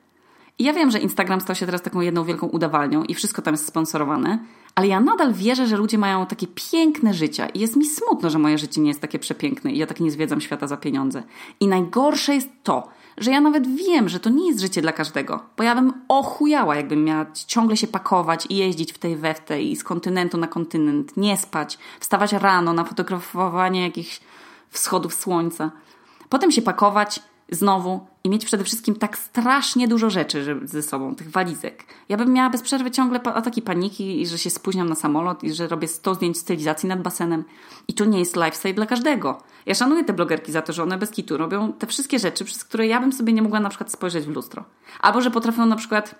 I 0.58 0.64
ja 0.64 0.72
wiem, 0.72 0.90
że 0.90 0.98
Instagram 0.98 1.40
stał 1.40 1.56
się 1.56 1.66
teraz 1.66 1.82
taką 1.82 2.00
jedną 2.00 2.24
wielką 2.24 2.46
udawalnią 2.46 3.04
i 3.04 3.14
wszystko 3.14 3.42
tam 3.42 3.54
jest 3.54 3.66
sponsorowane, 3.66 4.38
ale 4.74 4.86
ja 4.88 5.00
nadal 5.00 5.32
wierzę, 5.32 5.66
że 5.66 5.76
ludzie 5.76 5.98
mają 5.98 6.26
takie 6.26 6.46
piękne 6.70 7.14
życia 7.14 7.48
i 7.48 7.60
jest 7.60 7.76
mi 7.76 7.86
smutno, 7.86 8.30
że 8.30 8.38
moje 8.38 8.58
życie 8.58 8.80
nie 8.80 8.88
jest 8.88 9.00
takie 9.00 9.18
przepiękne 9.18 9.72
i 9.72 9.78
ja 9.78 9.86
tak 9.86 10.00
nie 10.00 10.10
zwiedzam 10.10 10.40
świata 10.40 10.66
za 10.66 10.76
pieniądze. 10.76 11.22
I 11.60 11.68
najgorsze 11.68 12.34
jest 12.34 12.48
to, 12.62 12.88
że 13.20 13.30
ja 13.30 13.40
nawet 13.40 13.76
wiem, 13.76 14.08
że 14.08 14.20
to 14.20 14.30
nie 14.30 14.48
jest 14.48 14.60
życie 14.60 14.82
dla 14.82 14.92
każdego, 14.92 15.42
bo 15.56 15.62
ja 15.62 15.74
bym 15.74 15.92
ochujała, 16.08 16.76
jakbym 16.76 17.04
miała 17.04 17.26
ciągle 17.46 17.76
się 17.76 17.86
pakować 17.86 18.46
i 18.48 18.56
jeździć 18.56 18.92
w 18.92 18.98
tej 18.98 19.16
we 19.16 19.34
i 19.60 19.76
z 19.76 19.84
kontynentu 19.84 20.38
na 20.38 20.46
kontynent, 20.46 21.16
nie 21.16 21.36
spać, 21.36 21.78
wstawać 22.00 22.32
rano 22.32 22.72
na 22.72 22.84
fotografowanie 22.84 23.82
jakichś 23.82 24.20
wschodów 24.70 25.14
słońca, 25.14 25.70
potem 26.28 26.52
się 26.52 26.62
pakować 26.62 27.20
znowu 27.50 28.06
i 28.24 28.30
mieć 28.30 28.44
przede 28.44 28.64
wszystkim 28.64 28.94
tak 28.94 29.18
strasznie 29.18 29.88
dużo 29.88 30.10
rzeczy 30.10 30.60
ze 30.64 30.82
sobą, 30.82 31.14
tych 31.14 31.30
walizek. 31.30 31.84
Ja 32.08 32.16
bym 32.16 32.32
miała 32.32 32.50
bez 32.50 32.62
przerwy 32.62 32.90
ciągle 32.90 33.22
ataki 33.22 33.62
paniki 33.62 34.20
i 34.20 34.26
że 34.26 34.38
się 34.38 34.50
spóźniam 34.50 34.88
na 34.88 34.94
samolot 34.94 35.44
i 35.44 35.52
że 35.52 35.68
robię 35.68 35.88
100 35.88 36.14
zdjęć 36.14 36.38
stylizacji 36.38 36.88
nad 36.88 37.02
basenem. 37.02 37.44
I 37.88 37.94
to 37.94 38.04
nie 38.04 38.18
jest 38.18 38.36
lifestyle 38.36 38.74
dla 38.74 38.86
każdego. 38.86 39.42
Ja 39.66 39.74
szanuję 39.74 40.04
te 40.04 40.12
blogerki 40.12 40.52
za 40.52 40.62
to, 40.62 40.72
że 40.72 40.82
one 40.82 40.98
bez 40.98 41.10
kitu 41.10 41.36
robią 41.36 41.72
te 41.72 41.86
wszystkie 41.86 42.18
rzeczy, 42.18 42.44
przez 42.44 42.64
które 42.64 42.86
ja 42.86 43.00
bym 43.00 43.12
sobie 43.12 43.32
nie 43.32 43.42
mogła 43.42 43.60
na 43.60 43.68
przykład 43.68 43.92
spojrzeć 43.92 44.24
w 44.24 44.28
lustro. 44.28 44.64
Albo 45.00 45.20
że 45.20 45.30
potrafią 45.30 45.66
na 45.66 45.76
przykład 45.76 46.14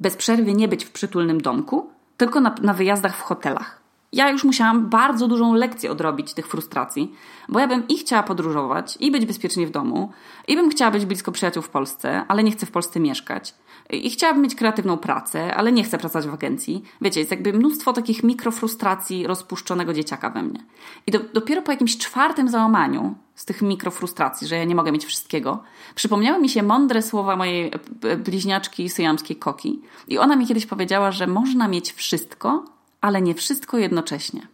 bez 0.00 0.16
przerwy 0.16 0.52
nie 0.52 0.68
być 0.68 0.84
w 0.84 0.90
przytulnym 0.90 1.40
domku, 1.40 1.90
tylko 2.16 2.40
na, 2.40 2.54
na 2.62 2.74
wyjazdach 2.74 3.16
w 3.16 3.20
hotelach 3.20 3.85
ja 4.16 4.30
już 4.30 4.44
musiałam 4.44 4.88
bardzo 4.88 5.28
dużą 5.28 5.54
lekcję 5.54 5.90
odrobić 5.90 6.34
tych 6.34 6.46
frustracji, 6.46 7.12
bo 7.48 7.58
ja 7.58 7.68
bym 7.68 7.88
i 7.88 7.98
chciała 7.98 8.22
podróżować, 8.22 8.96
i 9.00 9.10
być 9.10 9.26
bezpiecznie 9.26 9.66
w 9.66 9.70
domu, 9.70 10.12
i 10.48 10.56
bym 10.56 10.70
chciała 10.70 10.90
być 10.90 11.06
blisko 11.06 11.32
przyjaciół 11.32 11.62
w 11.62 11.68
Polsce, 11.68 12.24
ale 12.28 12.44
nie 12.44 12.50
chcę 12.50 12.66
w 12.66 12.70
Polsce 12.70 13.00
mieszkać. 13.00 13.54
I 13.90 14.10
chciałabym 14.10 14.42
mieć 14.42 14.54
kreatywną 14.54 14.96
pracę, 14.96 15.54
ale 15.54 15.72
nie 15.72 15.84
chcę 15.84 15.98
pracować 15.98 16.28
w 16.28 16.34
agencji. 16.34 16.82
Wiecie, 17.00 17.20
jest 17.20 17.30
jakby 17.30 17.52
mnóstwo 17.52 17.92
takich 17.92 18.22
mikrofrustracji 18.22 19.26
rozpuszczonego 19.26 19.92
dzieciaka 19.92 20.30
we 20.30 20.42
mnie. 20.42 20.64
I 21.06 21.10
do, 21.10 21.18
dopiero 21.34 21.62
po 21.62 21.72
jakimś 21.72 21.98
czwartym 21.98 22.48
załamaniu 22.48 23.14
z 23.34 23.44
tych 23.44 23.62
mikrofrustracji, 23.62 24.46
że 24.46 24.56
ja 24.56 24.64
nie 24.64 24.74
mogę 24.74 24.92
mieć 24.92 25.04
wszystkiego, 25.04 25.62
przypomniały 25.94 26.42
mi 26.42 26.48
się 26.48 26.62
mądre 26.62 27.02
słowa 27.02 27.36
mojej 27.36 27.72
bliźniaczki 28.18 28.88
syjamskiej 28.88 29.36
Koki. 29.36 29.80
I 30.08 30.18
ona 30.18 30.36
mi 30.36 30.46
kiedyś 30.46 30.66
powiedziała, 30.66 31.12
że 31.12 31.26
można 31.26 31.68
mieć 31.68 31.92
wszystko, 31.92 32.75
ale 33.06 33.22
nie 33.22 33.34
wszystko 33.34 33.78
jednocześnie. 33.78 34.46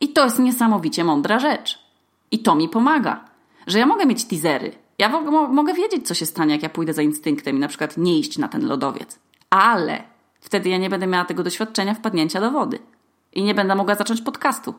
I 0.00 0.08
to 0.08 0.24
jest 0.24 0.38
niesamowicie 0.38 1.04
mądra 1.04 1.38
rzecz. 1.38 1.78
I 2.30 2.38
to 2.38 2.54
mi 2.54 2.68
pomaga, 2.68 3.24
że 3.66 3.78
ja 3.78 3.86
mogę 3.86 4.06
mieć 4.06 4.24
teasery. 4.24 4.72
Ja 4.98 5.08
mogę 5.48 5.74
wiedzieć, 5.74 6.08
co 6.08 6.14
się 6.14 6.26
stanie, 6.26 6.52
jak 6.52 6.62
ja 6.62 6.68
pójdę 6.68 6.92
za 6.92 7.02
instynktem 7.02 7.56
i 7.56 7.60
na 7.60 7.68
przykład 7.68 7.96
nie 7.96 8.18
iść 8.18 8.38
na 8.38 8.48
ten 8.48 8.66
lodowiec. 8.66 9.18
Ale 9.50 10.02
wtedy 10.40 10.68
ja 10.68 10.78
nie 10.78 10.90
będę 10.90 11.06
miała 11.06 11.24
tego 11.24 11.42
doświadczenia 11.42 11.94
wpadnięcia 11.94 12.40
do 12.40 12.50
wody. 12.50 12.78
I 13.32 13.42
nie 13.42 13.54
będę 13.54 13.74
mogła 13.74 13.94
zacząć 13.94 14.22
podcastu. 14.22 14.74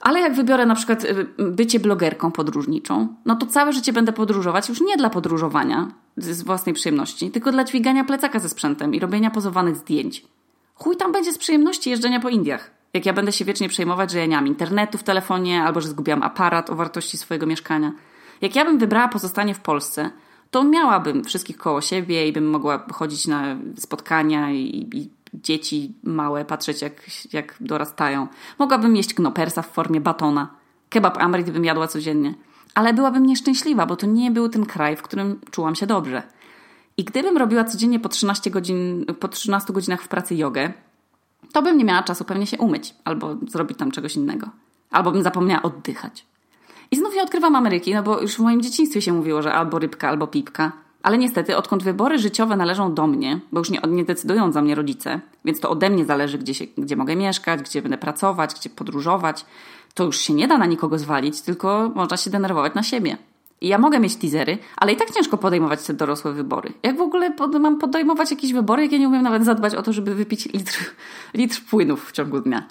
Ale 0.00 0.20
jak 0.20 0.34
wybiorę 0.34 0.66
na 0.66 0.74
przykład 0.74 1.04
y, 1.04 1.26
bycie 1.38 1.80
blogerką 1.80 2.32
podróżniczą, 2.32 3.08
no 3.24 3.36
to 3.36 3.46
całe 3.46 3.72
życie 3.72 3.92
będę 3.92 4.12
podróżować 4.12 4.68
już 4.68 4.80
nie 4.80 4.96
dla 4.96 5.10
podróżowania 5.10 5.90
z 6.16 6.42
własnej 6.42 6.74
przyjemności, 6.74 7.30
tylko 7.30 7.52
dla 7.52 7.64
dźwigania 7.64 8.04
plecaka 8.04 8.38
ze 8.38 8.48
sprzętem 8.48 8.94
i 8.94 9.00
robienia 9.00 9.30
pozowanych 9.30 9.76
zdjęć. 9.76 10.24
Chuj 10.82 10.96
tam 10.96 11.12
będzie 11.12 11.32
z 11.32 11.38
przyjemności 11.38 11.90
jeżdżenia 11.90 12.20
po 12.20 12.28
Indiach. 12.28 12.70
Jak 12.94 13.06
ja 13.06 13.12
będę 13.12 13.32
się 13.32 13.44
wiecznie 13.44 13.68
przejmować, 13.68 14.10
że 14.10 14.18
ja 14.18 14.26
nie 14.26 14.36
mam 14.36 14.46
internetu 14.46 14.98
w 14.98 15.02
telefonie 15.02 15.62
albo 15.62 15.80
że 15.80 15.88
zgubiłam 15.88 16.22
aparat 16.22 16.70
o 16.70 16.74
wartości 16.74 17.18
swojego 17.18 17.46
mieszkania. 17.46 17.92
Jak 18.40 18.56
ja 18.56 18.64
bym 18.64 18.78
wybrała 18.78 19.08
pozostanie 19.08 19.54
w 19.54 19.60
Polsce, 19.60 20.10
to 20.50 20.64
miałabym 20.64 21.24
wszystkich 21.24 21.56
koło 21.56 21.80
siebie 21.80 22.28
i 22.28 22.32
bym 22.32 22.50
mogła 22.50 22.86
chodzić 22.92 23.26
na 23.26 23.56
spotkania 23.76 24.50
i, 24.50 24.88
i 24.94 25.10
dzieci 25.34 25.94
małe 26.02 26.44
patrzeć 26.44 26.82
jak, 26.82 27.02
jak 27.32 27.56
dorastają. 27.60 28.26
Mogłabym 28.58 28.96
jeść 28.96 29.14
knopersa 29.14 29.62
w 29.62 29.70
formie 29.70 30.00
batona. 30.00 30.48
Kebab 30.88 31.18
amrit 31.18 31.50
bym 31.50 31.64
jadła 31.64 31.88
codziennie. 31.88 32.34
Ale 32.74 32.94
byłabym 32.94 33.26
nieszczęśliwa, 33.26 33.86
bo 33.86 33.96
to 33.96 34.06
nie 34.06 34.30
był 34.30 34.48
ten 34.48 34.66
kraj, 34.66 34.96
w 34.96 35.02
którym 35.02 35.40
czułam 35.50 35.74
się 35.74 35.86
dobrze. 35.86 36.22
I 36.96 37.04
gdybym 37.04 37.36
robiła 37.36 37.64
codziennie 37.64 38.00
po 38.00 38.08
13, 38.08 38.50
godzin, 38.50 39.04
po 39.20 39.28
13 39.28 39.72
godzinach 39.72 40.02
w 40.02 40.08
pracy 40.08 40.34
jogę, 40.34 40.72
to 41.52 41.62
bym 41.62 41.78
nie 41.78 41.84
miała 41.84 42.02
czasu 42.02 42.24
pewnie 42.24 42.46
się 42.46 42.58
umyć 42.58 42.94
albo 43.04 43.36
zrobić 43.48 43.78
tam 43.78 43.90
czegoś 43.90 44.16
innego. 44.16 44.48
Albo 44.90 45.12
bym 45.12 45.22
zapomniała 45.22 45.62
oddychać. 45.62 46.26
I 46.90 46.96
znów 46.96 47.14
ja 47.16 47.22
odkrywam 47.22 47.56
Ameryki, 47.56 47.94
no 47.94 48.02
bo 48.02 48.20
już 48.20 48.34
w 48.34 48.38
moim 48.38 48.62
dzieciństwie 48.62 49.02
się 49.02 49.12
mówiło, 49.12 49.42
że 49.42 49.52
albo 49.52 49.78
rybka, 49.78 50.08
albo 50.08 50.26
pipka. 50.26 50.72
Ale 51.02 51.18
niestety, 51.18 51.56
odkąd 51.56 51.82
wybory 51.82 52.18
życiowe 52.18 52.56
należą 52.56 52.94
do 52.94 53.06
mnie, 53.06 53.40
bo 53.52 53.58
już 53.58 53.70
nie, 53.70 53.80
nie 53.88 54.04
decydują 54.04 54.52
za 54.52 54.62
mnie 54.62 54.74
rodzice, 54.74 55.20
więc 55.44 55.60
to 55.60 55.70
ode 55.70 55.90
mnie 55.90 56.04
zależy, 56.04 56.38
gdzie, 56.38 56.54
się, 56.54 56.64
gdzie 56.78 56.96
mogę 56.96 57.16
mieszkać, 57.16 57.62
gdzie 57.62 57.82
będę 57.82 57.98
pracować, 57.98 58.54
gdzie 58.54 58.70
podróżować, 58.70 59.46
to 59.94 60.04
już 60.04 60.18
się 60.18 60.34
nie 60.34 60.48
da 60.48 60.58
na 60.58 60.66
nikogo 60.66 60.98
zwalić, 60.98 61.40
tylko 61.40 61.90
można 61.94 62.16
się 62.16 62.30
denerwować 62.30 62.74
na 62.74 62.82
siebie. 62.82 63.16
I 63.62 63.68
ja 63.68 63.78
mogę 63.78 64.00
mieć 64.00 64.16
teasery, 64.16 64.58
ale 64.76 64.92
i 64.92 64.96
tak 64.96 65.10
ciężko 65.10 65.38
podejmować 65.38 65.82
te 65.82 65.94
dorosłe 65.94 66.32
wybory. 66.32 66.72
Jak 66.82 66.96
w 66.96 67.00
ogóle 67.00 67.30
pod, 67.30 67.54
mam 67.54 67.78
podejmować 67.78 68.30
jakieś 68.30 68.52
wybory, 68.52 68.82
jak 68.82 68.92
ja 68.92 68.98
nie 68.98 69.08
umiem 69.08 69.22
nawet 69.22 69.44
zadbać 69.44 69.74
o 69.74 69.82
to, 69.82 69.92
żeby 69.92 70.14
wypić 70.14 70.52
litr, 70.52 70.94
litr 71.34 71.60
płynów 71.70 72.08
w 72.08 72.12
ciągu 72.12 72.40
dnia. 72.40 72.68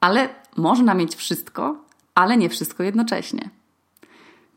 Ale 0.00 0.28
można 0.56 0.94
mieć 0.94 1.16
wszystko, 1.16 1.76
ale 2.14 2.36
nie 2.36 2.48
wszystko 2.48 2.82
jednocześnie. 2.82 3.50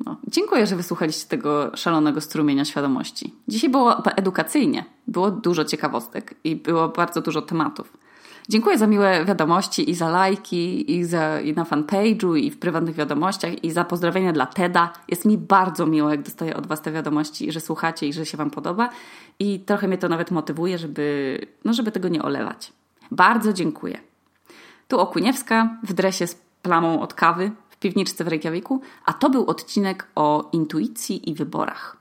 No, 0.06 0.18
dziękuję, 0.28 0.68
że 0.68 0.76
wysłuchaliście 0.76 1.28
tego 1.28 1.72
szalonego 1.76 2.22
strumienia 2.22 2.66
świadomości. 2.66 3.34
Dzisiaj 3.48 3.70
było 3.70 4.06
edukacyjnie, 4.06 4.86
było 5.08 5.32
dużo 5.32 5.66
ciekawostek 5.66 6.36
i 6.44 6.56
było 6.56 6.90
bardzo 6.90 7.22
dużo 7.22 7.42
tematów. 7.42 7.98
Dziękuję 8.50 8.78
za 8.78 8.88
miłe 8.88 9.26
wiadomości 9.26 9.90
i 9.90 9.96
za 9.96 10.10
lajki, 10.10 10.92
i, 10.92 11.04
za, 11.04 11.42
i 11.42 11.54
na 11.54 11.64
fanpage'u, 11.64 12.38
i 12.38 12.52
w 12.52 12.60
prywatnych 12.60 12.96
wiadomościach, 12.96 13.64
i 13.64 13.72
za 13.72 13.84
pozdrowienia 13.84 14.34
dla 14.34 14.46
Teda. 14.46 14.94
Jest 15.08 15.26
mi 15.26 15.38
bardzo 15.38 15.86
miło, 15.86 16.10
jak 16.10 16.22
dostaję 16.22 16.56
od 16.56 16.68
Was 16.68 16.82
te 16.82 16.92
wiadomości, 16.92 17.52
że 17.52 17.60
słuchacie 17.60 18.08
i 18.08 18.14
że 18.14 18.26
się 18.26 18.38
Wam 18.38 18.50
podoba. 18.50 18.90
I 19.40 19.60
trochę 19.60 19.88
mnie 19.88 19.98
to 19.98 20.10
nawet 20.10 20.32
motywuje, 20.32 20.78
żeby, 20.78 21.40
no, 21.66 21.74
żeby 21.74 21.92
tego 21.92 22.08
nie 22.08 22.22
olewać. 22.22 22.74
Bardzo 23.12 23.54
dziękuję. 23.54 24.00
Tu 24.88 25.00
Okuniewska 25.00 25.78
w 25.84 25.94
dresie 25.94 26.28
z 26.28 26.36
plamą 26.62 27.02
od 27.02 27.14
kawy 27.14 27.52
w 27.70 27.78
piwniczce 27.78 28.24
w 28.24 28.28
Reykjaviku, 28.28 28.82
a 29.06 29.14
to 29.14 29.30
był 29.30 29.46
odcinek 29.46 30.08
o 30.16 30.50
intuicji 30.52 31.30
i 31.30 31.34
wyborach. 31.34 31.98